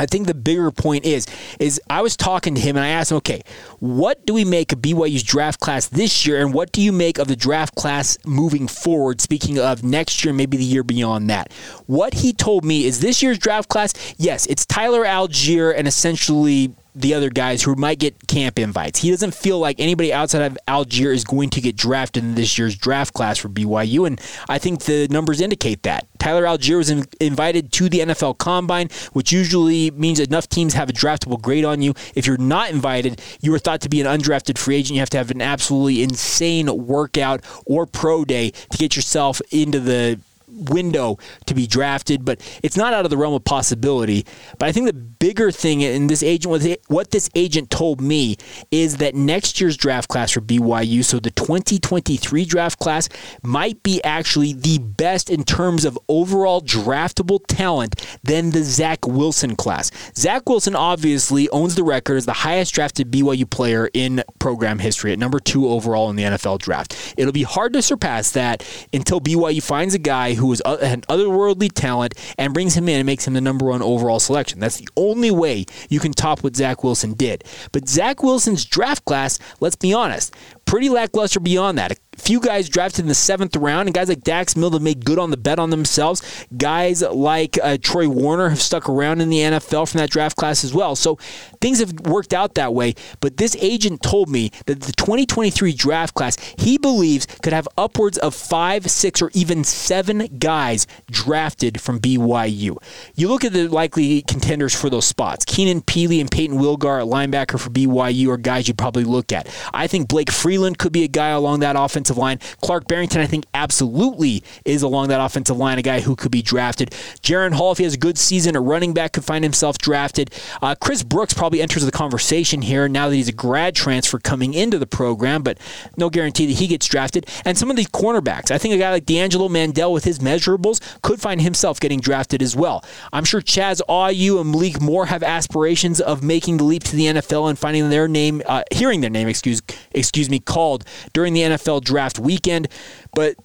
I 0.00 0.06
think 0.06 0.26
the 0.26 0.34
bigger 0.34 0.70
point 0.70 1.04
is 1.04 1.26
is 1.58 1.78
I 1.90 2.00
was 2.00 2.16
talking 2.16 2.54
to 2.54 2.60
him 2.60 2.76
and 2.76 2.84
I 2.84 2.88
asked 2.88 3.10
him, 3.10 3.18
okay, 3.18 3.42
what 3.80 4.24
do 4.24 4.32
we 4.32 4.46
make 4.46 4.72
of 4.72 4.78
BYU's 4.78 5.22
draft 5.22 5.60
class 5.60 5.88
this 5.88 6.26
year, 6.26 6.40
and 6.40 6.54
what 6.54 6.72
do 6.72 6.80
you 6.80 6.90
make 6.90 7.18
of 7.18 7.28
the 7.28 7.36
draft 7.36 7.74
class 7.74 8.16
moving 8.24 8.66
forward? 8.66 9.20
Speaking 9.20 9.58
of 9.58 9.84
next 9.84 10.24
year, 10.24 10.32
maybe 10.32 10.56
the 10.56 10.64
year 10.64 10.82
beyond 10.82 11.28
that. 11.28 11.52
What 11.86 12.14
he 12.14 12.32
told 12.32 12.64
me 12.64 12.86
is 12.86 13.00
this 13.00 13.22
year's 13.22 13.38
draft 13.38 13.68
class, 13.68 13.92
yes, 14.16 14.46
it's 14.46 14.64
Tyler 14.64 15.04
Allgeier 15.04 15.74
and 15.76 15.86
essentially 15.86 16.74
the 16.94 17.14
other 17.14 17.30
guys 17.30 17.62
who 17.62 17.74
might 17.74 17.98
get 17.98 18.26
camp 18.26 18.58
invites. 18.58 19.00
He 19.00 19.10
doesn't 19.10 19.34
feel 19.34 19.58
like 19.58 19.78
anybody 19.78 20.12
outside 20.12 20.42
of 20.42 20.58
Allgeier 20.66 21.14
is 21.14 21.24
going 21.24 21.50
to 21.50 21.60
get 21.60 21.76
drafted 21.76 22.24
in 22.24 22.34
this 22.34 22.58
year's 22.58 22.76
draft 22.76 23.14
class 23.14 23.38
for 23.38 23.48
BYU, 23.48 24.06
and 24.06 24.20
I 24.48 24.58
think 24.58 24.84
the 24.84 25.08
numbers 25.08 25.40
indicate 25.40 25.82
that. 25.84 26.06
Tyler 26.18 26.44
Allgeier 26.44 26.76
was 26.76 26.90
in, 26.90 27.06
invited 27.20 27.72
to 27.72 27.88
the 27.88 28.00
NFL 28.00 28.38
Combine, 28.38 28.88
which 29.12 29.32
usually 29.32 29.90
means 29.92 30.20
enough 30.20 30.48
teams 30.48 30.74
have 30.74 30.88
a 30.90 30.92
draftable 30.92 31.40
grade 31.40 31.64
on 31.64 31.82
you. 31.82 31.94
If 32.14 32.26
you're 32.26 32.36
not 32.36 32.70
invited, 32.70 33.20
you 33.40 33.54
are 33.54 33.58
thought 33.58 33.80
to 33.82 33.88
be 33.88 34.00
an 34.00 34.06
undrafted 34.06 34.58
free 34.58 34.76
agent. 34.76 34.94
You 34.94 35.00
have 35.00 35.10
to 35.10 35.18
have 35.18 35.30
an 35.30 35.42
absolutely 35.42 36.02
insane 36.02 36.86
workout 36.86 37.44
or 37.66 37.86
pro 37.86 38.24
day 38.24 38.50
to 38.50 38.78
get 38.78 38.96
yourself 38.96 39.40
into 39.50 39.80
the 39.80 40.20
window 40.52 41.18
to 41.46 41.54
be 41.54 41.66
drafted, 41.66 42.24
but 42.24 42.40
it's 42.62 42.76
not 42.76 42.92
out 42.92 43.04
of 43.04 43.10
the 43.10 43.16
realm 43.16 43.34
of 43.34 43.44
possibility. 43.44 44.26
But 44.58 44.68
I 44.68 44.72
think 44.72 44.86
the 44.86 44.92
bigger 44.92 45.50
thing 45.50 45.80
in 45.80 46.06
this 46.06 46.22
agent, 46.22 46.50
was 46.50 46.76
what 46.88 47.10
this 47.10 47.28
agent 47.34 47.70
told 47.70 48.00
me, 48.00 48.36
is 48.70 48.98
that 48.98 49.14
next 49.14 49.60
year's 49.60 49.76
draft 49.76 50.08
class 50.08 50.32
for 50.32 50.40
BYU, 50.40 51.04
so 51.04 51.20
the 51.20 51.30
2023 51.30 52.44
draft 52.44 52.78
class, 52.78 53.08
might 53.42 53.82
be 53.82 54.02
actually 54.04 54.52
the 54.52 54.78
best 54.78 55.30
in 55.30 55.44
terms 55.44 55.84
of 55.84 55.98
overall 56.08 56.60
draftable 56.60 57.40
talent 57.46 58.18
than 58.22 58.50
the 58.50 58.62
Zach 58.62 59.06
Wilson 59.06 59.56
class. 59.56 59.90
Zach 60.16 60.48
Wilson 60.48 60.74
obviously 60.74 61.48
owns 61.50 61.74
the 61.74 61.84
record 61.84 62.16
as 62.16 62.26
the 62.26 62.32
highest 62.32 62.74
drafted 62.74 63.10
BYU 63.10 63.48
player 63.48 63.88
in 63.94 64.22
program 64.38 64.78
history 64.78 65.12
at 65.12 65.18
number 65.18 65.38
two 65.38 65.68
overall 65.68 66.10
in 66.10 66.16
the 66.16 66.22
NFL 66.22 66.58
draft. 66.58 67.14
It'll 67.16 67.32
be 67.32 67.42
hard 67.42 67.72
to 67.74 67.82
surpass 67.82 68.30
that 68.32 68.64
until 68.92 69.20
BYU 69.20 69.62
finds 69.62 69.94
a 69.94 69.98
guy 69.98 70.34
who 70.40 70.52
is 70.52 70.60
uh, 70.64 70.78
an 70.82 71.02
otherworldly 71.02 71.70
talent 71.72 72.14
and 72.36 72.52
brings 72.52 72.74
him 72.74 72.88
in 72.88 72.96
and 72.96 73.06
makes 73.06 73.26
him 73.26 73.34
the 73.34 73.40
number 73.40 73.66
one 73.66 73.82
overall 73.82 74.20
selection. 74.20 74.58
That's 74.60 74.78
the 74.78 74.88
only 74.96 75.30
way 75.30 75.66
you 75.88 76.00
can 76.00 76.12
top 76.12 76.42
what 76.42 76.56
Zach 76.56 76.82
Wilson 76.82 77.14
did. 77.14 77.44
But 77.72 77.88
Zach 77.88 78.22
Wilson's 78.22 78.64
draft 78.64 79.04
class, 79.04 79.38
let's 79.60 79.76
be 79.76 79.94
honest, 79.94 80.34
pretty 80.70 80.88
lackluster 80.88 81.40
beyond 81.40 81.76
that 81.78 81.90
A 81.90 81.98
few 82.16 82.38
guys 82.38 82.68
drafted 82.68 83.00
in 83.00 83.08
the 83.08 83.14
seventh 83.14 83.56
round, 83.56 83.88
and 83.88 83.94
guys 83.94 84.08
like 84.08 84.22
Dax 84.22 84.54
Milne 84.54 84.72
have 84.74 84.82
made 84.82 85.04
good 85.04 85.18
on 85.18 85.32
the 85.32 85.36
bet 85.36 85.58
on 85.58 85.70
themselves. 85.70 86.22
Guys 86.56 87.02
like 87.02 87.58
uh, 87.60 87.76
Troy 87.82 88.08
Warner 88.08 88.50
have 88.50 88.60
stuck 88.62 88.88
around 88.88 89.20
in 89.20 89.30
the 89.30 89.38
NFL 89.38 89.90
from 89.90 89.98
that 89.98 90.10
draft 90.10 90.36
class 90.36 90.62
as 90.62 90.72
well. 90.72 90.94
So 90.94 91.16
things 91.60 91.80
have 91.80 91.92
worked 92.06 92.32
out 92.32 92.54
that 92.54 92.72
way. 92.72 92.94
But 93.20 93.36
this 93.36 93.56
agent 93.56 94.00
told 94.00 94.28
me 94.28 94.52
that 94.66 94.80
the 94.82 94.92
2023 94.92 95.72
draft 95.72 96.14
class 96.14 96.36
he 96.56 96.78
believes 96.78 97.26
could 97.42 97.52
have 97.52 97.66
upwards 97.76 98.18
of 98.18 98.32
five, 98.32 98.88
six, 98.88 99.20
or 99.20 99.32
even 99.34 99.64
seven 99.64 100.38
guys 100.38 100.86
drafted 101.10 101.80
from 101.80 101.98
BYU. 101.98 102.76
You 103.16 103.26
look 103.28 103.44
at 103.44 103.52
the 103.52 103.66
likely 103.66 104.22
contenders 104.22 104.74
for 104.80 104.88
those 104.88 105.04
spots. 105.04 105.44
Keenan 105.44 105.82
Pili 105.82 106.20
and 106.20 106.30
Payton 106.30 106.58
Wilgar, 106.58 107.02
linebacker 107.08 107.58
for 107.58 107.70
BYU, 107.70 108.28
are 108.28 108.36
guys 108.36 108.68
you'd 108.68 108.78
probably 108.78 109.04
look 109.04 109.32
at. 109.32 109.48
I 109.74 109.88
think 109.88 110.06
Blake 110.06 110.30
Freeland 110.30 110.59
could 110.78 110.92
be 110.92 111.04
a 111.04 111.08
guy 111.08 111.28
along 111.28 111.60
that 111.60 111.76
offensive 111.76 112.16
line. 112.16 112.38
Clark 112.62 112.86
Barrington, 112.86 113.20
I 113.20 113.26
think, 113.26 113.46
absolutely 113.54 114.42
is 114.64 114.82
along 114.82 115.08
that 115.08 115.20
offensive 115.20 115.56
line, 115.56 115.78
a 115.78 115.82
guy 115.82 116.00
who 116.00 116.16
could 116.16 116.30
be 116.30 116.42
drafted. 116.42 116.90
Jaren 117.22 117.52
Hall, 117.52 117.72
if 117.72 117.78
he 117.78 117.84
has 117.84 117.94
a 117.94 117.98
good 117.98 118.18
season, 118.18 118.56
a 118.56 118.60
running 118.60 118.94
back 118.94 119.12
could 119.12 119.24
find 119.24 119.44
himself 119.44 119.78
drafted. 119.78 120.30
Uh, 120.62 120.74
Chris 120.74 121.02
Brooks 121.02 121.34
probably 121.34 121.60
enters 121.60 121.84
the 121.84 121.92
conversation 121.92 122.62
here 122.62 122.88
now 122.88 123.08
that 123.08 123.14
he's 123.14 123.28
a 123.28 123.32
grad 123.32 123.74
transfer 123.74 124.18
coming 124.18 124.54
into 124.54 124.78
the 124.78 124.86
program, 124.86 125.42
but 125.42 125.58
no 125.96 126.10
guarantee 126.10 126.46
that 126.46 126.58
he 126.58 126.66
gets 126.66 126.86
drafted. 126.86 127.26
And 127.44 127.56
some 127.56 127.70
of 127.70 127.76
these 127.76 127.88
cornerbacks, 127.88 128.50
I 128.50 128.58
think 128.58 128.74
a 128.74 128.78
guy 128.78 128.90
like 128.90 129.06
D'Angelo 129.06 129.48
Mandell 129.48 129.92
with 129.92 130.04
his 130.04 130.18
measurables 130.18 130.80
could 131.02 131.20
find 131.20 131.40
himself 131.40 131.80
getting 131.80 132.00
drafted 132.00 132.42
as 132.42 132.54
well. 132.56 132.84
I'm 133.12 133.24
sure 133.24 133.40
Chaz 133.40 133.80
Ayu 133.88 134.40
and 134.40 134.50
Malik 134.50 134.80
Moore 134.80 135.06
have 135.06 135.22
aspirations 135.22 136.00
of 136.00 136.22
making 136.22 136.58
the 136.58 136.64
leap 136.64 136.84
to 136.84 136.96
the 136.96 137.06
NFL 137.06 137.48
and 137.48 137.58
finding 137.58 137.88
their 137.90 138.08
name, 138.08 138.42
uh, 138.46 138.62
hearing 138.72 139.00
their 139.00 139.10
name, 139.10 139.28
excuse 139.28 139.62
excuse 139.92 140.30
me, 140.30 140.38
called 140.50 140.84
during 141.12 141.32
the 141.32 141.42
NFL 141.42 141.82
draft 141.84 142.18
weekend. 142.18 142.68
But 143.14 143.36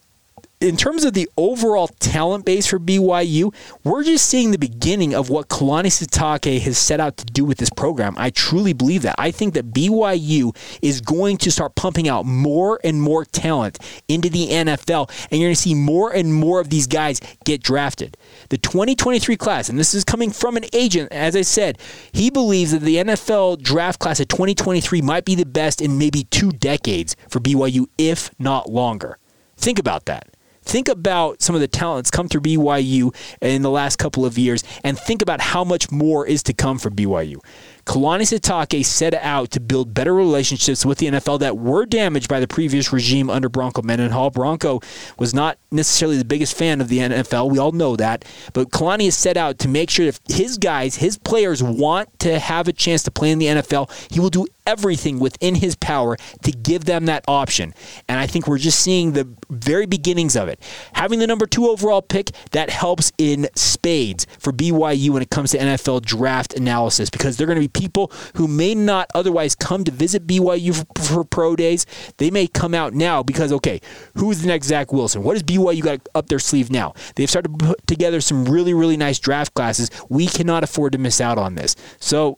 in 0.65 0.77
terms 0.77 1.05
of 1.05 1.13
the 1.13 1.29
overall 1.37 1.87
talent 1.87 2.43
base 2.43 2.65
for 2.65 2.79
BYU, 2.79 3.53
we're 3.83 4.03
just 4.03 4.25
seeing 4.25 4.51
the 4.51 4.57
beginning 4.57 5.13
of 5.13 5.29
what 5.29 5.47
Kalani 5.47 5.87
Sitake 5.87 6.59
has 6.61 6.77
set 6.77 6.99
out 6.99 7.17
to 7.17 7.25
do 7.25 7.45
with 7.45 7.59
this 7.59 7.69
program. 7.69 8.15
I 8.17 8.31
truly 8.31 8.73
believe 8.73 9.03
that. 9.03 9.15
I 9.17 9.29
think 9.31 9.53
that 9.53 9.71
BYU 9.71 10.55
is 10.81 11.01
going 11.01 11.37
to 11.37 11.51
start 11.51 11.75
pumping 11.75 12.09
out 12.09 12.25
more 12.25 12.79
and 12.83 13.01
more 13.01 13.25
talent 13.25 13.77
into 14.07 14.29
the 14.29 14.47
NFL, 14.47 15.09
and 15.29 15.39
you're 15.39 15.47
going 15.47 15.55
to 15.55 15.61
see 15.61 15.75
more 15.75 16.11
and 16.11 16.33
more 16.33 16.59
of 16.59 16.69
these 16.69 16.87
guys 16.87 17.21
get 17.43 17.61
drafted. 17.61 18.17
The 18.49 18.57
2023 18.57 19.37
class, 19.37 19.69
and 19.69 19.79
this 19.79 19.93
is 19.93 20.03
coming 20.03 20.31
from 20.31 20.57
an 20.57 20.65
agent, 20.73 21.11
as 21.11 21.35
I 21.35 21.43
said, 21.43 21.77
he 22.11 22.31
believes 22.31 22.71
that 22.71 22.81
the 22.81 22.97
NFL 22.97 23.61
draft 23.61 23.99
class 23.99 24.19
of 24.19 24.27
2023 24.29 25.01
might 25.01 25.25
be 25.25 25.35
the 25.35 25.45
best 25.45 25.79
in 25.79 25.99
maybe 25.99 26.23
two 26.25 26.51
decades 26.51 27.15
for 27.29 27.39
BYU, 27.39 27.85
if 27.97 28.31
not 28.39 28.69
longer. 28.69 29.19
Think 29.57 29.79
about 29.79 30.05
that. 30.05 30.34
Think 30.65 30.87
about 30.87 31.41
some 31.41 31.55
of 31.55 31.61
the 31.61 31.67
talent 31.67 32.05
that's 32.05 32.11
come 32.11 32.27
through 32.27 32.41
BYU 32.41 33.15
in 33.41 33.61
the 33.61 33.69
last 33.69 33.97
couple 33.97 34.25
of 34.25 34.37
years 34.37 34.63
and 34.83 34.97
think 34.97 35.21
about 35.21 35.39
how 35.39 35.63
much 35.63 35.91
more 35.91 36.25
is 36.25 36.43
to 36.43 36.53
come 36.53 36.79
for 36.79 36.89
BYU. 36.89 37.37
Kalani 37.85 38.23
Sitake 38.23 38.83
set 38.83 39.13
out 39.13 39.51
to 39.51 39.59
build 39.59 39.93
better 39.93 40.13
relationships 40.13 40.85
with 40.85 40.97
the 40.97 41.05
NFL 41.05 41.39
that 41.41 41.57
were 41.57 41.85
damaged 41.85 42.27
by 42.27 42.39
the 42.39 42.47
previous 42.47 42.91
regime 42.91 43.29
under 43.29 43.47
Bronco 43.47 43.83
Mendenhall. 43.83 44.31
Bronco 44.31 44.81
was 45.19 45.35
not 45.35 45.59
necessarily 45.71 46.17
the 46.17 46.25
biggest 46.25 46.57
fan 46.57 46.81
of 46.81 46.87
the 46.87 46.97
NFL. 46.97 47.51
We 47.51 47.59
all 47.59 47.71
know 47.71 47.95
that. 47.95 48.25
But 48.53 48.71
Kalani 48.71 49.05
has 49.05 49.15
set 49.15 49.37
out 49.37 49.59
to 49.59 49.67
make 49.67 49.91
sure 49.91 50.07
that 50.07 50.19
his 50.27 50.57
guys, 50.57 50.95
his 50.95 51.19
players 51.19 51.61
want 51.61 52.19
to 52.19 52.39
have 52.39 52.67
a 52.67 52.73
chance 52.73 53.03
to 53.03 53.11
play 53.11 53.29
in 53.29 53.37
the 53.37 53.45
NFL, 53.45 53.91
he 54.11 54.19
will 54.19 54.31
do 54.31 54.47
everything 54.65 55.19
within 55.19 55.55
his 55.55 55.75
power 55.75 56.17
to 56.43 56.51
give 56.51 56.85
them 56.85 57.05
that 57.05 57.23
option. 57.27 57.73
And 58.07 58.19
I 58.19 58.27
think 58.27 58.47
we're 58.47 58.57
just 58.57 58.79
seeing 58.79 59.13
the 59.13 59.27
very 59.49 59.85
beginnings 59.85 60.35
of 60.35 60.47
it. 60.47 60.61
Having 60.93 61.19
the 61.19 61.27
number 61.27 61.45
two 61.45 61.67
overall 61.67 62.01
pick, 62.01 62.31
that 62.51 62.69
helps 62.69 63.11
in 63.17 63.47
spades 63.55 64.25
for 64.39 64.51
BYU 64.51 65.09
when 65.11 65.21
it 65.21 65.29
comes 65.29 65.51
to 65.51 65.57
NFL 65.57 66.03
draft 66.03 66.53
analysis 66.53 67.09
because 67.09 67.37
they're 67.37 67.47
going 67.47 67.61
to 67.61 67.67
be 67.67 67.67
people 67.67 68.11
who 68.35 68.47
may 68.47 68.75
not 68.75 69.09
otherwise 69.13 69.55
come 69.55 69.83
to 69.83 69.91
visit 69.91 70.27
BYU 70.27 70.75
for, 70.75 71.03
for 71.03 71.23
pro 71.23 71.55
days. 71.55 71.85
They 72.17 72.31
may 72.31 72.47
come 72.47 72.73
out 72.73 72.93
now 72.93 73.23
because, 73.23 73.51
okay, 73.51 73.81
who's 74.15 74.41
the 74.41 74.47
next 74.47 74.67
Zach 74.67 74.91
Wilson? 74.91 75.23
What 75.23 75.33
does 75.33 75.43
BYU 75.43 75.81
got 75.81 76.07
up 76.15 76.27
their 76.27 76.39
sleeve 76.39 76.71
now? 76.71 76.93
They've 77.15 77.29
started 77.29 77.57
to 77.59 77.65
put 77.65 77.87
together 77.87 78.21
some 78.21 78.45
really, 78.45 78.73
really 78.73 78.97
nice 78.97 79.19
draft 79.19 79.53
classes. 79.53 79.89
We 80.09 80.27
cannot 80.27 80.63
afford 80.63 80.93
to 80.93 80.97
miss 80.97 81.21
out 81.21 81.37
on 81.37 81.55
this. 81.55 81.75
So 81.99 82.37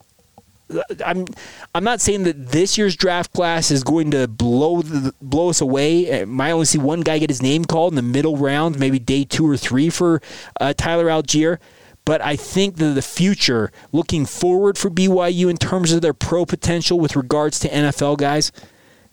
I'm 1.06 1.26
I'm 1.74 1.84
not 1.84 2.02
saying 2.02 2.24
that 2.24 2.50
this 2.50 2.78
year's 2.78 2.96
draft 2.96 3.34
class 3.34 3.72
is 3.72 3.84
going 3.84 4.12
to 4.12 4.28
blow 4.28 4.82
the, 4.82 5.14
blow 5.22 5.50
us 5.50 5.62
away. 5.62 6.22
I 6.22 6.26
might 6.26 6.52
only 6.52 6.66
see 6.66 6.78
one 6.78 7.02
guy 7.02 7.20
get 7.20 7.30
his 7.30 7.42
name 7.42 7.66
called 7.66 7.94
in 7.94 7.96
the 7.96 8.02
middle 8.02 8.38
round, 8.38 8.80
maybe 8.80 9.00
day 9.00 9.24
two 9.24 9.50
or 9.50 9.58
three 9.58 9.90
for 9.90 10.22
uh, 10.60 10.74
Tyler 10.76 11.06
Allgeier. 11.06 11.60
But 12.06 12.22
I 12.22 12.38
think 12.38 12.78
that 12.78 12.94
the 12.94 13.02
future, 13.02 13.72
looking 13.92 14.26
forward 14.26 14.78
for 14.78 14.90
BYU 14.90 15.50
in 15.50 15.58
terms 15.58 15.92
of 15.92 16.02
their 16.02 16.14
pro 16.14 16.46
potential 16.46 17.00
with 17.00 17.18
regards 17.18 17.60
to 17.60 17.70
NFL 17.70 18.18
guys, 18.18 18.52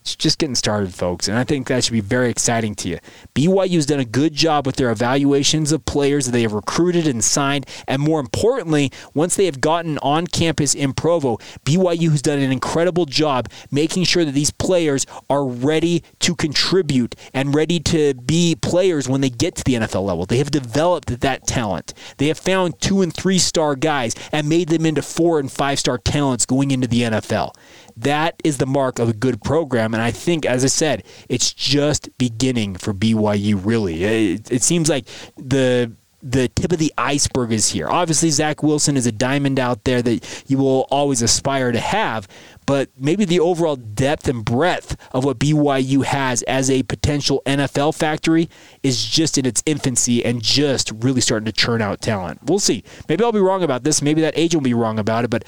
it's 0.05 0.15
just 0.15 0.37
getting 0.37 0.53
started, 0.53 0.93
folks, 0.93 1.27
and 1.27 1.35
I 1.35 1.43
think 1.43 1.65
that 1.67 1.83
should 1.83 1.93
be 1.93 1.99
very 1.99 2.29
exciting 2.29 2.75
to 2.75 2.89
you. 2.89 2.99
BYU's 3.33 3.87
done 3.87 3.99
a 3.99 4.05
good 4.05 4.33
job 4.33 4.67
with 4.67 4.75
their 4.75 4.91
evaluations 4.91 5.71
of 5.71 5.83
players 5.85 6.27
that 6.27 6.31
they 6.31 6.43
have 6.43 6.53
recruited 6.53 7.07
and 7.07 7.23
signed, 7.23 7.65
and 7.87 8.03
more 8.03 8.19
importantly, 8.19 8.91
once 9.15 9.35
they 9.35 9.45
have 9.45 9.59
gotten 9.59 9.97
on 10.03 10.27
campus 10.27 10.75
in 10.75 10.93
Provo, 10.93 11.37
BYU 11.65 12.11
has 12.11 12.21
done 12.21 12.37
an 12.37 12.51
incredible 12.51 13.07
job 13.07 13.49
making 13.71 14.03
sure 14.03 14.23
that 14.23 14.33
these 14.33 14.51
players 14.51 15.07
are 15.27 15.43
ready 15.43 16.03
to 16.19 16.35
contribute 16.35 17.15
and 17.33 17.55
ready 17.55 17.79
to 17.79 18.13
be 18.13 18.55
players 18.55 19.09
when 19.09 19.21
they 19.21 19.31
get 19.31 19.55
to 19.55 19.63
the 19.63 19.73
NFL 19.73 20.05
level. 20.05 20.27
They 20.27 20.37
have 20.37 20.51
developed 20.51 21.19
that 21.21 21.47
talent. 21.47 21.95
They 22.17 22.27
have 22.27 22.37
found 22.37 22.79
two 22.79 23.01
and 23.01 23.11
three 23.11 23.39
star 23.39 23.75
guys 23.75 24.13
and 24.31 24.47
made 24.47 24.69
them 24.69 24.85
into 24.85 25.01
four 25.01 25.39
and 25.39 25.51
five 25.51 25.79
star 25.79 25.97
talents 25.97 26.45
going 26.45 26.69
into 26.69 26.87
the 26.87 27.01
NFL. 27.01 27.55
That 27.97 28.35
is 28.43 28.57
the 28.57 28.65
mark 28.65 28.99
of 28.99 29.09
a 29.09 29.13
good 29.13 29.41
program. 29.41 29.94
And 29.95 30.03
I 30.03 30.11
think, 30.11 30.45
as 30.45 30.63
I 30.63 30.67
said, 30.67 31.03
it's 31.29 31.53
just 31.53 32.15
beginning 32.17 32.75
for 32.75 32.93
BYU, 32.93 33.59
really. 33.65 34.03
It, 34.03 34.51
it 34.51 34.61
seems 34.61 34.89
like 34.89 35.07
the 35.37 35.93
the 36.25 36.47
tip 36.49 36.71
of 36.71 36.79
the 36.79 36.91
iceberg 36.97 37.51
is 37.51 37.69
here. 37.69 37.87
Obviously, 37.87 38.31
Zach 38.31 38.63
Wilson 38.63 38.97
is 38.97 39.05
a 39.05 39.11
diamond 39.11 39.59
out 39.59 39.83
there 39.83 40.01
that 40.01 40.43
you 40.47 40.57
will 40.57 40.87
always 40.89 41.21
aspire 41.21 41.71
to 41.71 41.79
have, 41.79 42.27
but 42.65 42.89
maybe 42.97 43.25
the 43.25 43.39
overall 43.39 43.75
depth 43.75 44.27
and 44.27 44.43
breadth 44.43 44.97
of 45.11 45.23
what 45.23 45.37
BYU 45.37 46.03
has 46.03 46.41
as 46.43 46.71
a 46.71 46.81
potential 46.81 47.43
NFL 47.45 47.95
factory 47.95 48.49
is 48.81 49.05
just 49.05 49.37
in 49.37 49.45
its 49.45 49.61
infancy 49.67 50.25
and 50.25 50.41
just 50.41 50.91
really 50.95 51.21
starting 51.21 51.45
to 51.45 51.51
churn 51.51 51.79
out 51.79 52.01
talent. 52.01 52.39
We'll 52.45 52.57
see. 52.57 52.83
Maybe 53.07 53.23
I'll 53.23 53.31
be 53.31 53.39
wrong 53.39 53.61
about 53.61 53.83
this. 53.83 54.01
Maybe 54.01 54.21
that 54.21 54.35
agent 54.35 54.63
will 54.63 54.69
be 54.69 54.73
wrong 54.73 54.97
about 54.97 55.25
it, 55.25 55.29
but 55.29 55.45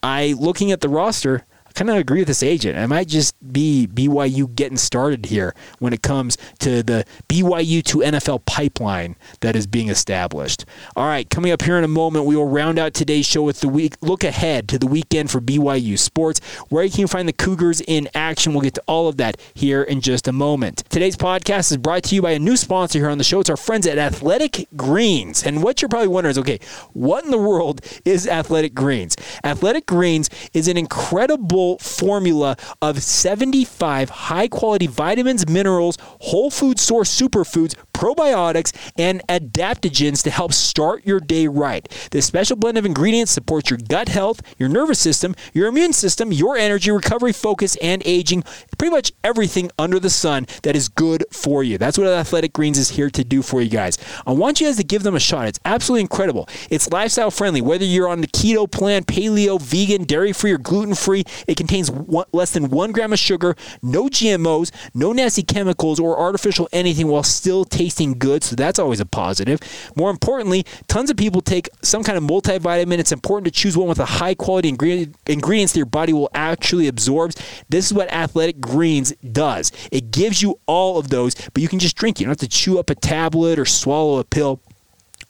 I 0.00 0.36
looking 0.38 0.70
at 0.70 0.80
the 0.80 0.88
roster, 0.88 1.44
kind 1.74 1.90
of 1.90 1.96
agree 1.96 2.20
with 2.20 2.28
this 2.28 2.42
agent. 2.42 2.78
It 2.78 2.86
might 2.86 3.08
just 3.08 3.34
be 3.52 3.86
BYU 3.86 4.54
getting 4.54 4.76
started 4.76 5.26
here 5.26 5.54
when 5.78 5.92
it 5.92 6.02
comes 6.02 6.38
to 6.60 6.82
the 6.82 7.04
BYU 7.28 7.82
to 7.84 7.98
NFL 7.98 8.46
pipeline 8.46 9.16
that 9.40 9.56
is 9.56 9.66
being 9.66 9.88
established. 9.88 10.64
All 10.96 11.06
right, 11.06 11.28
coming 11.28 11.52
up 11.52 11.62
here 11.62 11.76
in 11.76 11.84
a 11.84 11.88
moment, 11.88 12.26
we 12.26 12.36
will 12.36 12.48
round 12.48 12.78
out 12.78 12.94
today's 12.94 13.26
show 13.26 13.42
with 13.42 13.60
the 13.60 13.68
week 13.68 13.96
look 14.00 14.24
ahead 14.24 14.68
to 14.68 14.78
the 14.78 14.86
weekend 14.86 15.30
for 15.30 15.40
BYU 15.40 15.98
sports, 15.98 16.40
where 16.68 16.84
you 16.84 16.90
can 16.90 17.06
find 17.06 17.28
the 17.28 17.32
Cougars 17.32 17.80
in 17.80 18.08
action. 18.14 18.52
We'll 18.52 18.62
get 18.62 18.74
to 18.74 18.82
all 18.86 19.08
of 19.08 19.16
that 19.16 19.40
here 19.54 19.82
in 19.82 20.00
just 20.00 20.28
a 20.28 20.32
moment. 20.32 20.84
Today's 20.88 21.16
podcast 21.16 21.70
is 21.70 21.76
brought 21.76 22.04
to 22.04 22.14
you 22.14 22.22
by 22.22 22.32
a 22.32 22.38
new 22.38 22.56
sponsor 22.56 23.00
here 23.00 23.10
on 23.10 23.18
the 23.18 23.24
show. 23.24 23.40
It's 23.40 23.50
our 23.50 23.56
friends 23.56 23.86
at 23.86 23.98
Athletic 23.98 24.68
Greens. 24.76 25.44
And 25.44 25.62
what 25.62 25.82
you're 25.82 25.88
probably 25.88 26.08
wondering 26.08 26.30
is, 26.30 26.38
okay, 26.38 26.60
what 26.92 27.24
in 27.24 27.30
the 27.30 27.38
world 27.38 27.80
is 28.04 28.28
Athletic 28.28 28.74
Greens? 28.74 29.16
Athletic 29.42 29.86
Greens 29.86 30.30
is 30.52 30.68
an 30.68 30.76
incredible 30.76 31.63
formula 31.80 32.56
of 32.80 33.02
75 33.02 34.10
high 34.10 34.48
quality 34.48 34.86
vitamins, 34.86 35.48
minerals, 35.48 35.96
whole 36.00 36.50
food 36.50 36.78
source 36.78 37.10
superfoods, 37.20 37.74
probiotics, 37.92 38.72
and 38.98 39.26
adaptogens 39.28 40.22
to 40.22 40.30
help 40.30 40.52
start 40.52 41.06
your 41.06 41.20
day 41.20 41.46
right. 41.46 41.88
This 42.10 42.26
special 42.26 42.56
blend 42.56 42.76
of 42.76 42.84
ingredients 42.84 43.32
supports 43.32 43.70
your 43.70 43.78
gut 43.88 44.08
health, 44.08 44.42
your 44.58 44.68
nervous 44.68 44.98
system, 44.98 45.34
your 45.52 45.68
immune 45.68 45.92
system, 45.92 46.32
your 46.32 46.56
energy, 46.56 46.90
recovery, 46.90 47.32
focus, 47.32 47.76
and 47.76 48.02
aging. 48.04 48.44
Pretty 48.78 48.94
much 48.94 49.12
everything 49.22 49.70
under 49.78 49.98
the 49.98 50.10
sun 50.10 50.46
that 50.62 50.76
is 50.76 50.88
good 50.88 51.24
for 51.30 51.62
you. 51.62 51.78
That's 51.78 51.96
what 51.96 52.06
Athletic 52.06 52.52
Greens 52.52 52.78
is 52.78 52.90
here 52.90 53.10
to 53.10 53.24
do 53.24 53.42
for 53.42 53.62
you 53.62 53.70
guys. 53.70 53.96
I 54.26 54.32
want 54.32 54.60
you 54.60 54.66
guys 54.66 54.76
to 54.76 54.84
give 54.84 55.02
them 55.02 55.14
a 55.14 55.20
shot. 55.20 55.48
It's 55.48 55.60
absolutely 55.64 56.02
incredible. 56.02 56.48
It's 56.70 56.90
lifestyle 56.90 57.30
friendly, 57.30 57.60
whether 57.60 57.84
you're 57.84 58.08
on 58.08 58.20
the 58.20 58.26
keto 58.26 58.70
plan, 58.70 59.04
paleo, 59.04 59.60
vegan, 59.60 60.04
dairy 60.04 60.32
free, 60.32 60.52
or 60.52 60.58
gluten 60.58 60.94
free. 60.94 61.24
It 61.54 61.56
contains 61.56 61.88
one, 61.88 62.26
less 62.32 62.50
than 62.50 62.68
one 62.68 62.90
gram 62.90 63.12
of 63.12 63.18
sugar, 63.20 63.54
no 63.80 64.08
GMOs, 64.08 64.72
no 64.92 65.12
nasty 65.12 65.44
chemicals 65.44 66.00
or 66.00 66.18
artificial 66.18 66.68
anything 66.72 67.06
while 67.06 67.22
still 67.22 67.64
tasting 67.64 68.18
good. 68.18 68.42
So 68.42 68.56
that's 68.56 68.80
always 68.80 68.98
a 68.98 69.06
positive. 69.06 69.60
More 69.94 70.10
importantly, 70.10 70.66
tons 70.88 71.10
of 71.10 71.16
people 71.16 71.40
take 71.40 71.68
some 71.80 72.02
kind 72.02 72.18
of 72.18 72.24
multivitamin. 72.24 72.98
It's 72.98 73.12
important 73.12 73.44
to 73.44 73.52
choose 73.52 73.76
one 73.76 73.86
with 73.86 74.00
a 74.00 74.04
high 74.04 74.34
quality 74.34 74.68
ingredient, 74.68 75.14
ingredients 75.26 75.74
that 75.74 75.78
your 75.78 75.86
body 75.86 76.12
will 76.12 76.28
actually 76.34 76.88
absorb. 76.88 77.30
This 77.68 77.86
is 77.86 77.94
what 77.94 78.12
Athletic 78.12 78.60
Greens 78.60 79.12
does. 79.18 79.70
It 79.92 80.10
gives 80.10 80.42
you 80.42 80.58
all 80.66 80.98
of 80.98 81.10
those, 81.10 81.36
but 81.36 81.62
you 81.62 81.68
can 81.68 81.78
just 81.78 81.94
drink. 81.94 82.18
You 82.18 82.26
don't 82.26 82.32
have 82.32 82.38
to 82.38 82.48
chew 82.48 82.80
up 82.80 82.90
a 82.90 82.96
tablet 82.96 83.60
or 83.60 83.64
swallow 83.64 84.18
a 84.18 84.24
pill. 84.24 84.60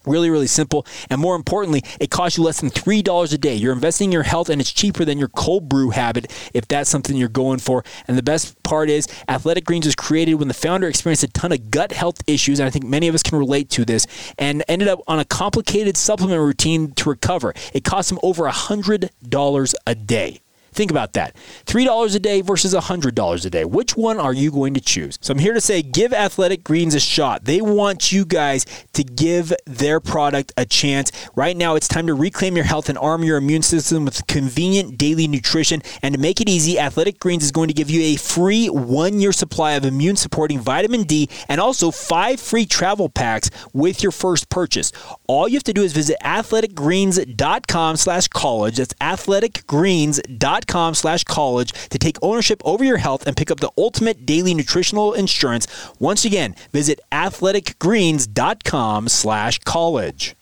Really, 0.07 0.31
really 0.31 0.47
simple. 0.47 0.87
And 1.09 1.21
more 1.21 1.35
importantly, 1.37 1.83
it 1.99 2.11
costs 2.11 2.37
you 2.37 2.45
less 2.45 2.61
than 2.61 2.71
$3 2.71 3.33
a 3.33 3.39
day. 3.39 3.55
You're 3.55 3.73
investing 3.73 4.07
in 4.07 4.13
your 4.13 4.23
health 4.23 4.51
and 4.51 4.61
it's 4.61 4.73
cheaper 4.73 5.05
than 5.05 5.19
your 5.19 5.29
cold 5.29 5.69
brew 5.69 5.91
habit 5.91 6.31
if 6.53 6.69
that's 6.69 6.91
something 6.91 7.17
you're 7.17 7.29
going 7.29 7.59
for. 7.59 7.85
And 8.07 8.19
the 8.19 8.23
best 8.23 8.63
part 8.63 8.91
is, 8.91 9.09
Athletic 9.29 9.65
Greens 9.65 9.87
was 9.87 9.95
created 9.95 10.35
when 10.35 10.49
the 10.49 10.55
founder 10.55 10.89
experienced 10.89 11.25
a 11.25 11.29
ton 11.29 11.53
of 11.53 11.71
gut 11.71 11.93
health 11.93 12.23
issues. 12.27 12.61
And 12.61 12.67
I 12.67 12.71
think 12.71 12.85
many 12.85 13.09
of 13.09 13.15
us 13.15 13.23
can 13.23 13.39
relate 13.39 13.71
to 13.71 13.85
this 13.85 14.07
and 14.39 14.63
ended 14.69 14.89
up 14.89 15.01
on 15.07 15.19
a 15.19 15.25
complicated 15.25 15.97
supplement 15.97 16.41
routine 16.41 16.93
to 16.93 17.09
recover. 17.09 17.55
It 17.73 17.85
cost 17.85 18.13
him 18.13 18.19
over 18.23 18.45
$100 18.45 19.75
a 19.87 19.95
day. 19.95 20.44
Think 20.75 20.91
about 20.91 21.13
that. 21.13 21.37
$3 21.67 22.17
a 22.17 22.19
day 22.19 22.41
versus 22.41 22.75
$100 22.75 23.47
a 23.47 23.51
day. 23.51 23.65
Which 23.65 23.97
one 23.97 24.19
are 24.19 24.33
you 24.33 24.51
going 24.51 24.75
to 24.75 24.81
choose? 24.81 25.19
So 25.21 25.31
I'm 25.31 25.39
here 25.39 25.55
to 25.55 25.61
say 25.61 25.83
give 25.83 26.13
Athletic 26.13 26.65
Greens 26.65 26.97
a 26.97 27.01
shot. 27.01 27.45
They 27.45 27.61
want 27.61 28.11
you 28.11 28.25
guys 28.25 28.67
to 28.95 29.05
give 29.05 29.53
their 29.67 30.01
product 30.01 30.53
a 30.57 30.67
chance. 30.67 31.13
Right 31.37 31.57
now, 31.57 31.77
it's 31.77 31.87
time 31.87 32.09
to 32.09 32.15
reclaim 32.15 32.57
your 32.57 32.65
health 32.65 32.89
and 32.89 32.99
arm 32.99 33.23
your 33.23 33.37
immune 33.37 33.63
system 33.63 34.05
with 34.05 34.27
convenient 34.27 34.99
daily 34.99 35.29
nutrition. 35.29 35.81
And 36.03 36.13
to 36.13 36.21
make 36.21 36.41
it 36.41 36.49
easy, 36.49 36.77
Athletic 36.77 37.21
Greens 37.21 37.45
is 37.45 37.53
going 37.53 37.69
to 37.69 37.75
give 37.75 37.89
you 37.89 38.03
a 38.03 38.17
free 38.17 38.69
one 38.69 39.21
year 39.21 39.33
supply 39.33 39.75
of 39.75 39.85
immune 39.85 40.17
supporting 40.17 40.59
vitamin 40.59 41.05
D 41.05 41.29
and 41.49 41.61
also 41.61 41.93
five 41.93 42.41
free 42.41 42.67
travel 42.67 43.09
packs 43.09 43.49
with 43.73 44.03
your 44.03 44.13
first 44.13 44.49
purchase. 44.49 44.91
All 45.29 45.47
you 45.47 45.55
have 45.55 45.63
to 45.65 45.73
do 45.73 45.83
is 45.83 45.93
visit 45.93 46.17
athleticgreens.com 46.25 47.97
slash 47.97 48.27
college. 48.27 48.79
That's 48.79 48.95
athleticgreens.com 48.95 50.64
com 50.67 50.95
slash 50.95 51.25
college 51.25 51.73
to 51.91 51.99
take 51.99 52.17
ownership 52.23 52.63
over 52.65 52.85
your 52.85 52.99
health 52.99 53.27
and 53.27 53.37
pick 53.37 53.51
up 53.51 53.61
the 53.61 53.73
ultimate 53.77 54.25
daily 54.27 54.55
nutritional 54.55 55.13
insurance. 55.13 55.67
Once 55.99 56.25
again, 56.25 56.55
visit 56.73 57.01
athleticgreens.com 57.13 59.09
slash 59.09 59.59
college. 59.61 60.37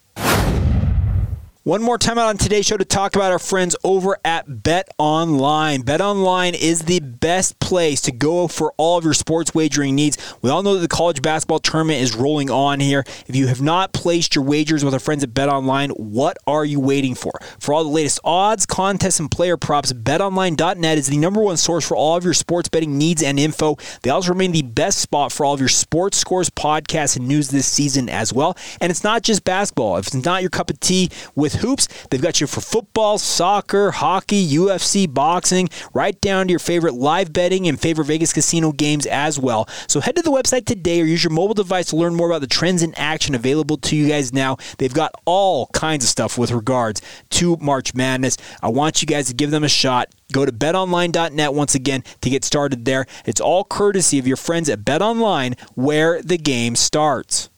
One 1.64 1.81
more 1.81 1.96
time 1.96 2.18
out 2.18 2.27
on 2.27 2.38
today's 2.38 2.66
show 2.66 2.77
to 2.77 2.85
talk 2.85 3.14
about 3.14 3.31
our 3.31 3.38
friends 3.38 3.77
over 3.85 4.18
at 4.25 4.64
Bet 4.64 4.88
Online. 4.98 5.83
Bet 5.83 6.01
Online 6.01 6.57
is 6.57 6.81
the 6.81 6.98
best 6.98 7.61
place 7.61 8.01
to 8.01 8.11
go 8.11 8.48
for 8.48 8.75
all 8.77 8.98
of 8.98 9.05
your 9.05 9.14
sports 9.14 9.55
wagering 9.55 9.94
needs. 9.94 10.18
We 10.42 10.51
all 10.51 10.64
know 10.64 10.75
that 10.75 10.81
the 10.81 10.88
college 10.88 11.22
basketball 11.22 11.61
tournament 11.61 12.01
is 12.01 12.16
rolling 12.16 12.51
on 12.51 12.81
here. 12.81 13.05
If 13.29 13.37
you 13.37 13.46
have 13.46 13.62
not 13.62 13.92
placed 13.92 14.35
your 14.35 14.42
wagers 14.42 14.85
with 14.85 14.92
our 14.92 14.98
friends 14.98 15.22
at 15.22 15.35
Bet 15.35 15.48
Online, 15.48 15.90
what 15.90 16.37
are 16.48 16.64
you 16.64 16.81
waiting 16.81 17.14
for? 17.14 17.31
For 17.61 17.72
all 17.72 17.85
the 17.85 17.90
latest 17.90 18.18
odds, 18.25 18.66
contests, 18.66 19.20
and 19.20 19.31
player 19.31 19.57
props, 19.57 19.92
betonline.net 19.92 20.98
is 20.98 21.07
the 21.07 21.16
number 21.16 21.40
one 21.40 21.59
source 21.59 21.87
for 21.87 21.96
all 21.96 22.16
of 22.16 22.25
your 22.25 22.35
sports 22.35 22.68
betting 22.70 22.98
needs 22.98 23.22
and 23.22 23.38
info. 23.38 23.77
They 24.03 24.11
also 24.11 24.31
remain 24.31 24.51
the 24.51 24.62
best 24.62 24.98
spot 24.98 25.31
for 25.31 25.46
all 25.46 25.55
of 25.55 25.61
your 25.61 25.68
sports 25.68 26.18
scores, 26.18 26.51
podcasts, 26.51 27.16
and 27.16 27.29
news 27.29 27.51
this 27.51 27.68
season 27.68 28.09
as 28.09 28.33
well. 28.33 28.57
And 28.81 28.90
it's 28.90 29.05
not 29.05 29.22
just 29.22 29.44
basketball. 29.44 29.98
If 29.98 30.09
it's 30.09 30.25
not 30.25 30.40
your 30.42 30.51
cup 30.51 30.68
of 30.68 30.81
tea 30.81 31.09
with 31.37 31.52
with 31.53 31.62
hoops. 31.62 31.88
They've 32.11 32.23
got 32.23 32.41
you 32.41 32.47
for 32.47 32.61
football, 32.61 33.19
soccer, 33.19 33.91
hockey, 33.91 34.47
UFC, 34.49 35.12
boxing, 35.12 35.69
right 35.93 36.19
down 36.21 36.47
to 36.47 36.53
your 36.53 36.59
favorite 36.59 36.95
live 36.95 37.33
betting 37.33 37.69
and 37.69 37.81
favorite 37.81 38.07
Vegas 38.07 38.33
casino 38.33 38.73
games 38.73 39.07
as 39.07 39.38
well. 39.38 39.69
So 39.87 40.01
head 40.01 40.17
to 40.17 40.23
the 40.23 40.31
website 40.31 40.67
today 40.67 41.01
or 41.01 41.05
use 41.05 41.25
your 41.25 41.33
mobile 41.33 41.55
device 41.55 41.87
to 41.87 41.97
learn 41.97 42.15
more 42.15 42.29
about 42.29 42.41
the 42.41 42.47
trends 42.47 42.83
in 42.83 42.95
action 42.95 43.35
available 43.35 43.77
to 43.79 43.97
you 43.97 44.09
guys 44.09 44.33
now. 44.33 44.57
They've 44.79 44.93
got 44.93 45.12
all 45.25 45.67
kinds 45.69 46.05
of 46.05 46.11
stuff 46.11 46.38
with 46.38 46.51
regards 46.51 47.03
to 47.31 47.57
March 47.61 47.95
Madness. 47.95 48.37
I 48.62 48.69
want 48.69 49.03
you 49.03 49.07
guys 49.07 49.29
to 49.29 49.35
give 49.35 49.51
them 49.51 49.65
a 49.65 49.69
shot. 49.69 50.09
Go 50.33 50.47
to 50.47 50.53
betonline.net 50.53 51.53
once 51.53 51.75
again 51.75 52.05
to 52.23 52.31
get 52.31 52.45
started 52.45 52.85
there. 52.85 53.07
It's 53.27 53.41
all 53.41 53.65
courtesy 53.65 54.19
of 54.19 54.27
your 54.27 54.38
friends 54.38 54.69
at 54.71 54.81
BetOnline 54.81 55.61
where 55.75 56.23
the 56.23 56.38
game 56.38 56.75
starts. 56.75 57.51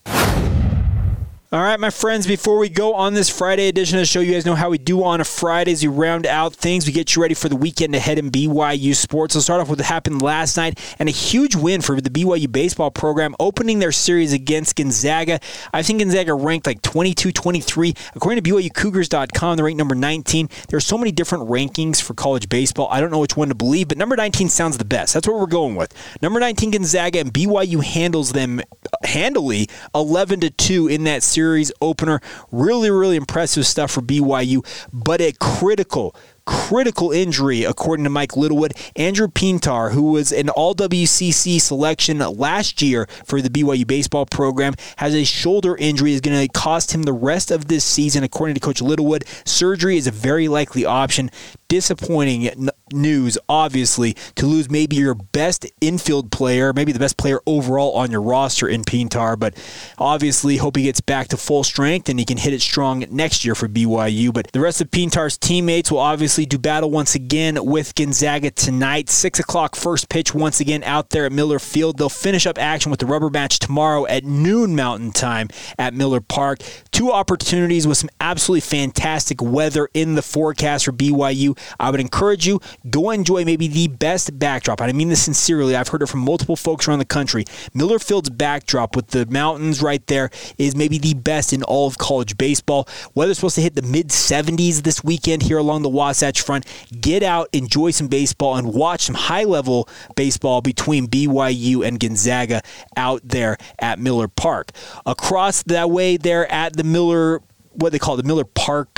All 1.54 1.62
right, 1.62 1.78
my 1.78 1.90
friends, 1.90 2.26
before 2.26 2.58
we 2.58 2.68
go 2.68 2.94
on 2.94 3.14
this 3.14 3.30
Friday 3.30 3.68
edition 3.68 3.96
of 3.96 4.02
the 4.02 4.06
show, 4.06 4.18
you 4.18 4.32
guys 4.32 4.44
know 4.44 4.56
how 4.56 4.70
we 4.70 4.78
do 4.78 5.04
on 5.04 5.20
a 5.20 5.24
Friday 5.24 5.70
as 5.70 5.84
we 5.84 5.86
round 5.86 6.26
out 6.26 6.52
things. 6.52 6.84
We 6.84 6.92
get 6.92 7.14
you 7.14 7.22
ready 7.22 7.34
for 7.34 7.48
the 7.48 7.54
weekend 7.54 7.94
ahead 7.94 8.18
in 8.18 8.32
BYU 8.32 8.92
sports. 8.92 9.36
Let's 9.36 9.44
start 9.44 9.60
off 9.60 9.68
with 9.68 9.78
what 9.78 9.86
happened 9.86 10.20
last 10.20 10.56
night 10.56 10.80
and 10.98 11.08
a 11.08 11.12
huge 11.12 11.54
win 11.54 11.80
for 11.80 12.00
the 12.00 12.10
BYU 12.10 12.50
baseball 12.50 12.90
program, 12.90 13.36
opening 13.38 13.78
their 13.78 13.92
series 13.92 14.32
against 14.32 14.74
Gonzaga. 14.74 15.38
I 15.72 15.84
think 15.84 16.00
Gonzaga 16.00 16.34
ranked 16.34 16.66
like 16.66 16.82
22 16.82 17.30
23. 17.30 17.94
According 18.16 18.42
to 18.42 18.50
BYUCougars.com, 18.50 19.54
they're 19.54 19.64
ranked 19.64 19.78
number 19.78 19.94
19. 19.94 20.48
There 20.70 20.76
are 20.76 20.80
so 20.80 20.98
many 20.98 21.12
different 21.12 21.48
rankings 21.48 22.02
for 22.02 22.14
college 22.14 22.48
baseball. 22.48 22.88
I 22.90 22.98
don't 22.98 23.12
know 23.12 23.20
which 23.20 23.36
one 23.36 23.46
to 23.50 23.54
believe, 23.54 23.86
but 23.86 23.96
number 23.96 24.16
19 24.16 24.48
sounds 24.48 24.76
the 24.76 24.84
best. 24.84 25.14
That's 25.14 25.28
what 25.28 25.38
we're 25.38 25.46
going 25.46 25.76
with. 25.76 25.94
Number 26.20 26.40
19 26.40 26.72
Gonzaga, 26.72 27.20
and 27.20 27.32
BYU 27.32 27.84
handles 27.84 28.32
them 28.32 28.60
handily 29.04 29.68
11 29.94 30.40
to 30.40 30.50
2 30.50 30.88
in 30.88 31.04
that 31.04 31.22
series 31.22 31.43
series 31.44 31.70
opener. 31.82 32.20
Really, 32.50 32.90
really 32.90 33.16
impressive 33.16 33.66
stuff 33.66 33.90
for 33.90 34.00
BYU, 34.00 34.64
but 34.94 35.20
a 35.20 35.32
critical 35.38 36.16
critical 36.46 37.10
injury, 37.12 37.64
according 37.64 38.04
to 38.04 38.10
Mike 38.10 38.36
Littlewood. 38.36 38.74
Andrew 38.96 39.28
Pintar, 39.28 39.92
who 39.92 40.02
was 40.12 40.32
an 40.32 40.48
all 40.50 40.74
WCC 40.74 41.60
selection 41.60 42.18
last 42.18 42.82
year 42.82 43.06
for 43.24 43.40
the 43.40 43.50
BYU 43.50 43.86
baseball 43.86 44.26
program, 44.26 44.74
has 44.96 45.14
a 45.14 45.24
shoulder 45.24 45.76
injury 45.76 46.12
is 46.12 46.20
going 46.20 46.40
to 46.40 46.52
cost 46.52 46.94
him 46.94 47.04
the 47.04 47.12
rest 47.12 47.50
of 47.50 47.68
this 47.68 47.84
season, 47.84 48.24
according 48.24 48.54
to 48.54 48.60
Coach 48.60 48.82
Littlewood. 48.82 49.24
Surgery 49.44 49.96
is 49.96 50.06
a 50.06 50.10
very 50.10 50.48
likely 50.48 50.84
option. 50.84 51.30
Disappointing 51.68 52.70
news, 52.92 53.38
obviously, 53.48 54.14
to 54.36 54.46
lose 54.46 54.70
maybe 54.70 54.96
your 54.96 55.14
best 55.14 55.66
infield 55.80 56.30
player, 56.30 56.72
maybe 56.72 56.92
the 56.92 56.98
best 56.98 57.16
player 57.16 57.40
overall 57.46 57.92
on 57.94 58.10
your 58.10 58.22
roster 58.22 58.68
in 58.68 58.84
Pintar. 58.84 59.38
But 59.38 59.54
obviously, 59.98 60.58
hope 60.58 60.76
he 60.76 60.84
gets 60.84 61.00
back 61.00 61.28
to 61.28 61.36
full 61.36 61.64
strength 61.64 62.08
and 62.08 62.18
he 62.18 62.24
can 62.24 62.36
hit 62.36 62.52
it 62.52 62.60
strong 62.60 63.04
next 63.10 63.44
year 63.44 63.54
for 63.54 63.68
BYU. 63.68 64.32
But 64.32 64.52
the 64.52 64.60
rest 64.60 64.80
of 64.80 64.90
Pintar's 64.90 65.36
teammates 65.36 65.90
will 65.90 65.98
obviously 65.98 66.33
do 66.42 66.58
battle 66.58 66.90
once 66.90 67.14
again 67.14 67.64
with 67.64 67.94
Gonzaga 67.94 68.50
tonight. 68.50 69.08
Six 69.08 69.38
o'clock 69.38 69.76
first 69.76 70.08
pitch 70.08 70.34
once 70.34 70.58
again 70.58 70.82
out 70.82 71.10
there 71.10 71.26
at 71.26 71.32
Miller 71.32 71.60
Field. 71.60 71.98
They'll 71.98 72.08
finish 72.08 72.46
up 72.46 72.58
action 72.58 72.90
with 72.90 72.98
the 72.98 73.06
rubber 73.06 73.30
match 73.30 73.60
tomorrow 73.60 74.06
at 74.06 74.24
noon 74.24 74.74
Mountain 74.74 75.12
Time 75.12 75.48
at 75.78 75.94
Miller 75.94 76.20
Park. 76.20 76.58
Two 76.94 77.10
opportunities 77.10 77.88
with 77.88 77.98
some 77.98 78.08
absolutely 78.20 78.60
fantastic 78.60 79.42
weather 79.42 79.88
in 79.94 80.14
the 80.14 80.22
forecast 80.22 80.84
for 80.84 80.92
BYU. 80.92 81.58
I 81.80 81.90
would 81.90 81.98
encourage 81.98 82.46
you 82.46 82.60
go 82.88 83.10
enjoy 83.10 83.44
maybe 83.44 83.66
the 83.66 83.88
best 83.88 84.38
backdrop. 84.38 84.80
I 84.80 84.92
mean 84.92 85.08
this 85.08 85.20
sincerely. 85.20 85.74
I've 85.74 85.88
heard 85.88 86.02
it 86.02 86.08
from 86.08 86.20
multiple 86.20 86.54
folks 86.54 86.86
around 86.86 87.00
the 87.00 87.04
country. 87.04 87.46
Miller 87.74 87.98
Field's 87.98 88.30
backdrop 88.30 88.94
with 88.94 89.08
the 89.08 89.26
mountains 89.26 89.82
right 89.82 90.06
there 90.06 90.30
is 90.56 90.76
maybe 90.76 90.98
the 90.98 91.14
best 91.14 91.52
in 91.52 91.64
all 91.64 91.88
of 91.88 91.98
college 91.98 92.38
baseball. 92.38 92.86
Weather's 93.16 93.38
supposed 93.38 93.56
to 93.56 93.62
hit 93.62 93.74
the 93.74 93.82
mid 93.82 94.10
70s 94.10 94.82
this 94.84 95.02
weekend 95.02 95.42
here 95.42 95.58
along 95.58 95.82
the 95.82 95.88
Wasatch 95.88 96.42
Front. 96.42 96.64
Get 97.00 97.24
out, 97.24 97.48
enjoy 97.52 97.90
some 97.90 98.06
baseball, 98.06 98.54
and 98.54 98.72
watch 98.72 99.00
some 99.00 99.16
high 99.16 99.42
level 99.42 99.88
baseball 100.14 100.60
between 100.60 101.08
BYU 101.08 101.84
and 101.84 101.98
Gonzaga 101.98 102.62
out 102.96 103.20
there 103.24 103.58
at 103.80 103.98
Miller 103.98 104.28
Park. 104.28 104.70
Across 105.04 105.64
that 105.64 105.90
way, 105.90 106.16
there 106.16 106.48
at 106.52 106.76
the 106.76 106.83
Miller 106.84 107.40
what 107.72 107.90
they 107.90 107.98
call 107.98 108.16
the 108.16 108.22
Miller 108.22 108.44
Park 108.44 108.93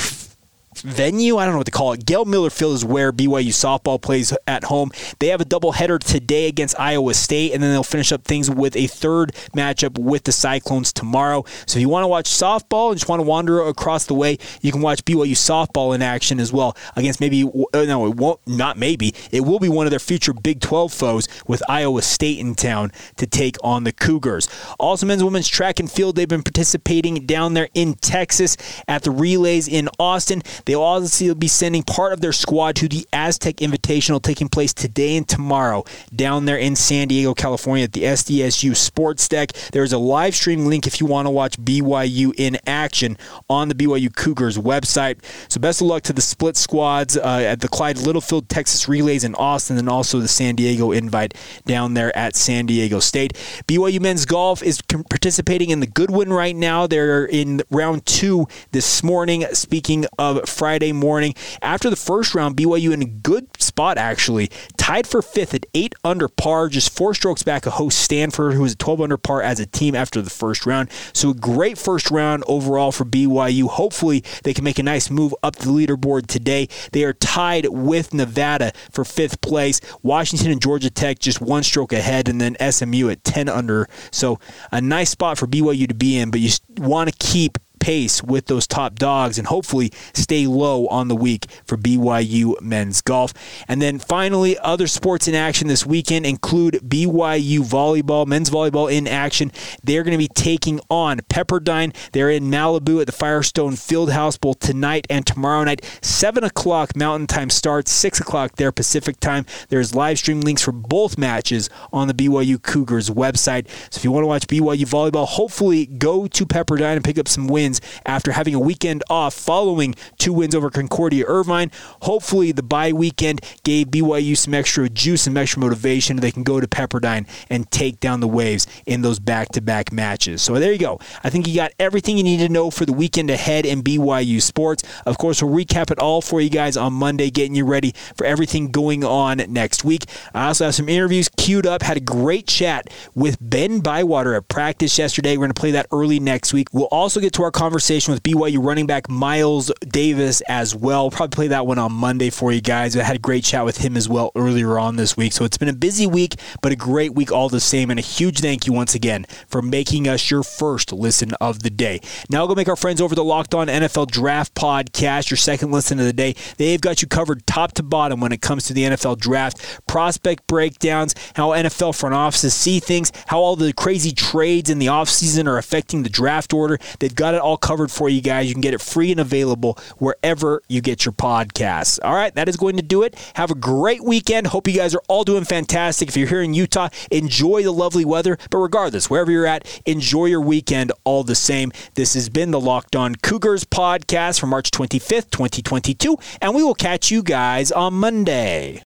venue. 0.83 1.37
I 1.37 1.45
don't 1.45 1.55
know 1.55 1.59
what 1.59 1.67
to 1.67 1.73
call 1.73 1.93
it. 1.93 2.07
Gail 2.07 2.25
Miller 2.25 2.51
Field 2.51 2.75
is 2.75 2.85
where 2.85 3.13
BYU 3.13 3.49
softball 3.49 4.01
plays 4.01 4.33
at 4.47 4.65
home. 4.65 4.91
They 5.19 5.29
have 5.29 5.41
a 5.41 5.45
doubleheader 5.45 5.99
today 5.99 6.49
against 6.49 6.79
Iowa 6.79 7.15
State, 7.15 7.53
and 7.53 7.63
then 7.63 7.71
they'll 7.71 7.83
finish 7.83 8.13
up 8.13 8.25
things 8.25 8.51
with 8.51 8.77
a 8.77 8.87
third 8.87 9.33
matchup 9.57 9.99
with 9.99 10.25
the 10.25 10.33
Cyclones 10.33 10.93
tomorrow. 10.93 11.45
So 11.67 11.79
if 11.79 11.81
you 11.81 11.89
want 11.89 12.05
to 12.05 12.09
watch 12.09 12.27
softball 12.27 12.91
and 12.91 12.99
just 12.99 13.09
want 13.09 13.21
to 13.21 13.27
wander 13.27 13.61
across 13.63 14.07
the 14.07 14.15
way, 14.15 14.39
you 14.61 14.73
can 14.73 14.83
watch 14.83 15.05
BYU 15.05 15.33
softball 15.33 15.95
in 15.95 16.03
action 16.03 16.41
as 16.41 16.53
well 16.53 16.77
against 16.97 17.21
maybe 17.21 17.43
uh, 17.43 17.85
no, 17.85 18.07
it 18.07 18.17
won't 18.17 18.41
not 18.47 18.77
maybe 18.77 19.15
it 19.33 19.41
will 19.41 19.59
be 19.59 19.69
one 19.69 19.87
of 19.87 19.91
their 19.91 19.99
future 19.99 20.33
Big 20.33 20.61
12 20.61 20.93
foes 20.93 21.29
with 21.47 21.63
Iowa 21.69 22.03
State 22.03 22.39
in 22.39 22.55
town 22.55 22.93
to 23.17 23.27
take 23.27 23.57
on 23.63 23.85
the 23.85 23.93
Cougars. 23.93 24.49
Also, 24.79 25.07
men's 25.07 25.25
women's 25.25 25.49
track 25.49 25.81
and 25.81 25.91
field. 25.91 26.17
They've 26.17 26.29
been 26.29 26.43
participating 26.43 27.27
down 27.27 27.55
there 27.55 27.69
in 27.75 27.95
Texas 27.95 28.57
at 28.89 29.03
the 29.03 29.11
relays 29.11 29.69
in 29.69 29.89
Austin. 29.99 30.43
They'll 30.67 30.83
obviously 30.83 31.33
be 31.35 31.49
sending 31.49 31.83
part 31.83 32.13
of 32.13 32.21
their 32.21 32.33
squad 32.33 32.77
to 32.77 32.89
the 32.89 33.07
Aztec 33.13 33.57
Invitational 33.57 34.21
taking 34.21 34.49
place 34.49 34.75
today 34.75 35.17
and 35.17 35.27
tomorrow 35.27 35.85
down 36.15 36.45
there 36.45 36.59
in 36.59 36.75
San 36.75 37.09
Diego, 37.09 37.35
California 37.35 37.85
at 37.85 37.93
the 37.93 38.03
SDSU 38.03 38.77
Sports 38.77 39.29
Deck. 39.29 39.53
There's 39.73 39.93
a 39.93 39.99
live 39.99 40.35
stream 40.35 40.67
link 40.67 40.87
if 40.87 41.01
you 41.01 41.07
want 41.07 41.27
to 41.27 41.31
watch 41.31 41.57
BYU 41.59 42.33
in 42.37 42.59
action 42.67 43.17
on 43.49 43.69
the 43.69 43.75
BYU 43.75 44.15
Cougars 44.15 44.59
website. 44.59 45.23
So 45.49 45.61
best 45.61 45.81
of 45.81 45.87
luck 45.87 46.03
to 46.05 46.13
the 46.13 46.21
split 46.21 46.57
squads 46.57 47.17
uh, 47.17 47.23
at 47.23 47.61
the 47.61 47.69
Clyde 47.69 47.99
Littlefield 47.99 48.49
Texas 48.49 48.89
Relays 48.89 49.23
in 49.23 49.35
Austin 49.37 49.79
and 49.79 49.89
also 49.89 50.19
the 50.19 50.29
San 50.29 50.57
Diego 50.57 50.91
invite 50.91 51.35
down 51.65 51.95
there 51.95 52.17
at 52.19 52.35
San 52.35 52.67
Diego 52.67 52.99
State. 52.99 53.35
BYU 53.69 54.01
men's 54.01 54.27
golf 54.27 54.65
is 54.65 54.83
participating 54.83 55.71
in 55.71 55.79
the 55.79 55.87
Goodwin 55.87 56.33
right 56.33 56.57
now. 56.57 56.89
They're 56.89 57.25
in 57.25 57.63
round 57.71 58.05
two 58.05 58.49
this 58.73 59.05
morning. 59.05 59.45
Speaking 59.53 60.07
of 60.19 60.49
Friday 60.57 60.93
morning. 60.93 61.35
After 61.61 61.91
the 61.91 61.97
first 61.97 62.35
round, 62.35 62.57
BYU 62.57 62.93
in 62.93 63.03
a 63.03 63.07
good 63.07 63.61
spot, 63.61 63.99
actually. 63.99 64.51
Tied 64.77 65.07
for 65.07 65.21
fifth 65.21 65.53
at 65.53 65.67
eight 65.75 65.95
under 66.03 66.29
par, 66.29 66.69
just 66.69 66.97
four 66.97 67.15
strokes 67.15 67.43
back 67.43 67.67
of 67.67 67.75
host 67.75 67.99
Stanford, 67.99 68.55
who 68.55 68.63
was 68.63 68.73
at 68.73 68.79
12 68.79 69.01
under 69.03 69.17
par 69.17 69.43
as 69.43 69.61
a 69.61 69.67
team 69.67 69.95
after 69.95 70.23
the 70.23 70.31
first 70.31 70.65
round. 70.65 70.91
So 71.13 71.31
a 71.31 71.35
great 71.35 71.77
first 71.77 72.11
round 72.11 72.45
overall 72.47 72.93
for 72.93 73.05
BYU. 73.05 73.69
Hopefully, 73.69 74.25
they 74.45 74.55
can 74.55 74.65
make 74.65 74.79
a 74.79 74.83
nice 74.83 75.11
move 75.11 75.35
up 75.43 75.57
the 75.57 75.71
leaderboard 75.71 76.27
today. 76.27 76.69
They 76.93 77.05
are 77.05 77.13
tied 77.13 77.67
with 77.69 78.15
Nevada 78.15 78.73
for 78.91 79.05
fifth 79.05 79.41
place. 79.41 79.81
Washington 80.03 80.51
and 80.51 80.63
Georgia 80.63 80.91
Tech 80.91 81.19
just 81.19 81.41
one 81.41 81.63
stroke 81.63 81.93
ahead, 81.93 82.29
and 82.29 82.41
then 82.41 82.57
SMU 82.73 83.11
at 83.11 83.25
10 83.25 83.49
under. 83.49 83.89
So 84.11 84.39
a 84.73 84.81
nice 84.81 85.11
spot 85.11 85.39
for 85.39 85.47
BYU 85.47 85.89
to 85.89 85.95
be 85.95 86.17
in, 86.17 86.31
but 86.31 86.41
you 86.41 86.51
want 86.79 87.11
to 87.11 87.17
keep 87.19 87.59
pace 87.79 88.23
with 88.23 88.47
those 88.47 88.67
top 88.67 88.97
dogs 88.97 89.39
and 89.39 89.47
hopefully 89.47 89.93
stay 90.15 90.47
low 90.47 90.87
on 90.89 91.09
the 91.09 91.17
week 91.17 91.47
for 91.65 91.77
BYU 91.77 92.61
men's 92.61 93.01
golf. 93.01 93.33
And 93.69 93.81
then 93.81 93.99
finally, 93.99 94.59
other 94.59 94.87
sports 94.87 95.29
in 95.29 95.35
action 95.35 95.69
this 95.69 95.87
weekend 95.87 96.27
include 96.27 96.75
BYU 96.75 97.61
volleyball, 97.61 98.27
men's 98.27 98.51
volleyball 98.51 98.93
in 98.93 99.07
action. 99.07 99.53
They're 99.83 100.03
going 100.03 100.13
to 100.13 100.19
be 100.19 100.29
taking 100.29 100.81
on 100.91 101.19
Pepperdine. 101.21 101.95
They're 102.13 102.31
in 102.31 102.45
Malibu 102.45 103.01
at 103.01 103.07
the 103.07 103.13
Firestone 103.13 103.73
Fieldhouse 103.73 104.41
both 104.41 104.59
tonight 104.61 105.07
and 105.11 105.27
tomorrow 105.27 105.65
night. 105.65 105.85
7 106.03 106.45
o'clock 106.45 106.97
Mountain 106.97 107.27
Time 107.27 107.51
starts, 107.51 107.93
6 107.93 108.21
o'clock 108.21 108.57
there 108.57 108.73
Pacific 108.73 109.21
Time. 109.21 109.47
There's 109.69 109.95
live 109.95 110.19
stream 110.19 110.41
links 110.41 110.63
for 110.63 110.73
both 110.73 111.19
matches 111.19 111.71
on 111.93 112.09
the 112.09 112.15
BYU 112.15 112.63
Cougars 112.63 113.11
website. 113.11 113.69
So 113.91 113.99
if 113.99 114.05
you 114.05 114.11
want 114.11 114.25
to 114.25 114.29
watch 114.29 114.47
BYU 114.47 114.87
volleyball, 114.87 115.27
hopefully 115.27 115.87
go 115.87 116.27
to 116.27 116.47
Pepperdine 116.47 116.97
and 116.97 117.05
pick 117.05 117.19
up 117.19 117.29
some 117.29 117.47
wins 117.47 117.66
wins 117.67 117.81
after 118.05 118.33
having 118.33 118.55
a 118.55 118.61
weekend 118.61 119.03
off 119.11 119.35
following 119.35 119.95
two 120.19 120.33
wins 120.33 120.55
over 120.55 120.71
Concordia 120.71 121.25
Irvine. 121.27 121.71
Hopefully, 122.03 122.53
the 122.53 122.63
bye 122.63 122.93
weekend 122.93 123.41
gave 123.65 123.89
BYU 123.89 124.37
some 124.37 124.55
extra 124.55 124.89
juice 124.89 125.27
and 125.27 125.37
extra 125.37 125.61
motivation. 125.61 126.17
They 126.17 126.31
can 126.31 126.45
go 126.45 126.61
to 126.61 126.69
Pepperdine 126.69 127.27
and 127.51 127.69
take 127.71 127.99
down 127.99 128.21
the 128.21 128.29
Waves 128.29 128.67
in 128.87 129.03
those 129.03 129.19
back 129.19 129.49
to 129.51 129.61
back 129.61 129.93
matches. 129.93 130.43
So 130.43 130.55
there 130.55 130.73
you 130.73 130.79
go. 130.79 131.01
I 131.25 131.31
think 131.31 131.49
you 131.49 131.57
got 131.57 131.73
everything 131.81 132.17
you 132.17 132.23
need 132.23 132.39
to 132.39 132.49
know 132.49 132.71
for 132.71 132.87
the 132.87 132.93
weekend 132.93 133.31
ahead 133.31 133.67
in 133.67 133.83
BYU 133.83 134.41
sports. 134.41 134.85
Of 135.05 135.19
course, 135.19 135.43
we'll 135.43 135.55
recap 135.55 135.91
it 135.91 135.99
all 135.99 136.21
for 136.21 136.41
you 136.41 136.51
guys 136.51 136.77
on 136.77 136.93
Monday, 136.93 137.31
getting 137.31 137.57
you 137.57 137.65
ready 137.65 137.93
for 138.15 138.27
everything 138.27 138.71
going 138.71 139.03
on 139.03 139.39
next 139.49 139.85
week. 139.85 140.05
I 140.35 140.47
also 140.47 140.67
have 140.67 140.75
some 140.75 140.89
interviews 140.89 141.29
queued 141.37 141.67
up. 141.67 141.83
Had 141.83 141.97
a 141.97 142.01
great 142.01 142.47
chat 142.47 142.89
with 143.15 143.39
Ben 143.41 143.81
Bywater 143.81 144.35
at 144.35 144.49
practice 144.49 144.99
yesterday. 144.99 145.37
We're 145.37 145.47
going 145.47 145.55
to 145.55 145.61
play 145.61 145.71
that 145.73 145.87
early 145.91 146.21
next 146.21 146.53
week. 146.53 146.69
We'll 146.73 146.85
also 146.93 147.21
get 147.21 147.33
to 147.35 147.43
our 147.43 147.51
conversation 147.57 148.13
with 148.13 148.23
BYU 148.23 148.63
running 148.63 148.87
back 148.87 149.09
Miles 149.09 149.73
Davis 149.81 150.43
as 150.43 150.75
well. 150.75 151.11
Probably 151.11 151.35
play 151.35 151.49
that 151.49 151.67
one 151.67 151.79
on 151.79 151.91
Monday 151.91 152.29
for 152.29 152.53
you 152.53 152.61
guys. 152.61 152.95
I 152.95 153.03
had 153.03 153.17
a 153.17 153.19
great 153.19 153.45
chat 153.45 153.65
with 153.65 153.79
him 153.79 153.97
as 153.97 154.11
well 154.11 154.31
earlier 154.37 154.79
on 154.79 154.97
this 154.97 155.17
week. 155.17 155.33
So 155.33 155.47
it's 155.47 155.57
been 155.57 155.71
a 155.71 155.73
busy 155.73 156.07
week, 156.07 156.35
but 156.61 156.71
a 156.71 156.77
great 156.77 157.15
week 157.15 157.33
all 157.33 157.49
the 157.49 157.59
same. 157.59 157.91
And 157.91 157.99
a 157.99 158.03
huge 158.03 158.41
thank 158.41 158.67
you 158.67 158.75
once 158.75 158.95
again 158.95 159.25
for 159.49 159.63
making 159.63 160.07
us 160.07 160.31
your 160.31 160.43
first 160.43 160.93
listen 160.93 161.33
of 161.41 161.63
the 161.63 161.71
day. 161.71 162.03
Now 162.29 162.47
go 162.47 162.55
make 162.55 162.69
our 162.69 162.77
friends 162.77 163.01
over 163.01 163.15
the 163.15 163.25
Locked 163.25 163.55
On 163.55 163.69
NFL 163.69 164.11
Draft 164.11 164.55
Podcast 164.55 165.31
your 165.31 165.39
second 165.39 165.73
listen 165.73 165.99
of 165.99 166.05
the 166.05 166.13
day. 166.13 166.35
They've 166.59 166.81
got 166.81 167.01
you 167.01 167.09
covered 167.09 167.47
top 167.47 167.73
to 167.73 167.83
bottom 167.83 168.21
when 168.21 168.33
it 168.33 168.43
comes 168.43 168.65
to 168.65 168.75
the 168.75 168.83
NFL 168.83 169.19
draft, 169.19 169.81
prospect 169.87 170.47
breakdowns, 170.47 171.15
how 171.35 171.51
NFL 171.51 171.99
front 171.99 172.15
offices 172.15 172.53
see 172.53 172.81
things, 172.81 173.13
how 173.29 173.39
all 173.39 173.57
the 173.57 173.73
crazy 173.73 174.13
trades 174.13 174.69
in 174.69 174.79
the 174.79 174.89
offseason 174.89 175.47
are 175.47 175.57
affecting 175.57 176.03
the 176.03 176.11
draft 176.11 176.53
order. 176.53 176.79
They've 176.99 177.15
got 177.15 177.35
it 177.35 177.46
all 177.47 177.57
covered 177.57 177.93
for 177.93 178.09
you 178.09 178.21
guys. 178.21 178.49
You 178.49 178.55
can 178.55 178.61
get 178.61 178.75
it 178.75 178.81
free 178.81 179.13
and 179.13 179.21
available 179.21 179.79
wherever 179.99 180.61
you 180.69 180.81
get 180.81 181.05
your 181.05 181.13
podcasts. 181.13 182.01
All 182.03 182.13
right, 182.13 182.35
that 182.35 182.49
is 182.49 182.57
going 182.57 182.77
to 182.77 182.83
do 182.83 183.05
it. 183.05 183.15
Have 183.37 183.53
a 183.53 183.55
great 183.55 184.03
weekend. 184.03 184.49
Hope 184.49 184.67
you 184.67 184.75
guys 184.75 184.97
are 184.97 185.03
all 185.07 185.23
doing 185.23 185.45
fantastic. 185.45 186.09
If 186.09 186.17
you're 186.17 186.29
here 186.29 186.43
in 186.43 186.55
Utah, 186.55 186.89
enjoy 187.13 187.63
the 187.63 187.73
lovely 187.73 188.05
weather. 188.05 188.37
But 188.51 188.59
regardless, 188.59 189.09
wherever 189.09 189.31
you're 189.31 189.47
at, 189.47 189.81
enjoy 189.87 190.27
your 190.27 190.41
weekend 190.41 190.91
all 191.05 191.23
the 191.23 191.37
same. 191.37 191.71
This 191.95 192.15
has 192.15 192.29
been 192.29 192.51
the 192.51 192.61
Locked 192.61 192.97
On 192.97 193.15
Cougars 193.15 193.65
podcast 193.65 194.41
for 194.41 194.49
March 194.49 194.73
25th, 194.73 195.31
2022, 195.31 196.17
and 196.43 196.53
we 196.53 196.65
will 196.65 196.75
catch 196.75 197.13
you 197.13 197.23
guys 197.23 197.71
on 197.71 197.95
Monday. 197.95 198.83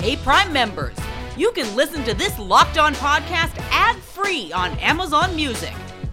Hey, 0.00 0.16
Prime 0.16 0.52
members, 0.52 0.96
you 1.34 1.50
can 1.52 1.74
listen 1.74 2.04
to 2.04 2.12
this 2.12 2.38
Locked 2.38 2.76
On 2.76 2.94
podcast 2.96 3.56
ad 3.70 3.96
free 3.96 4.52
on 4.52 4.72
Amazon 4.80 5.34
Music. 5.34 5.72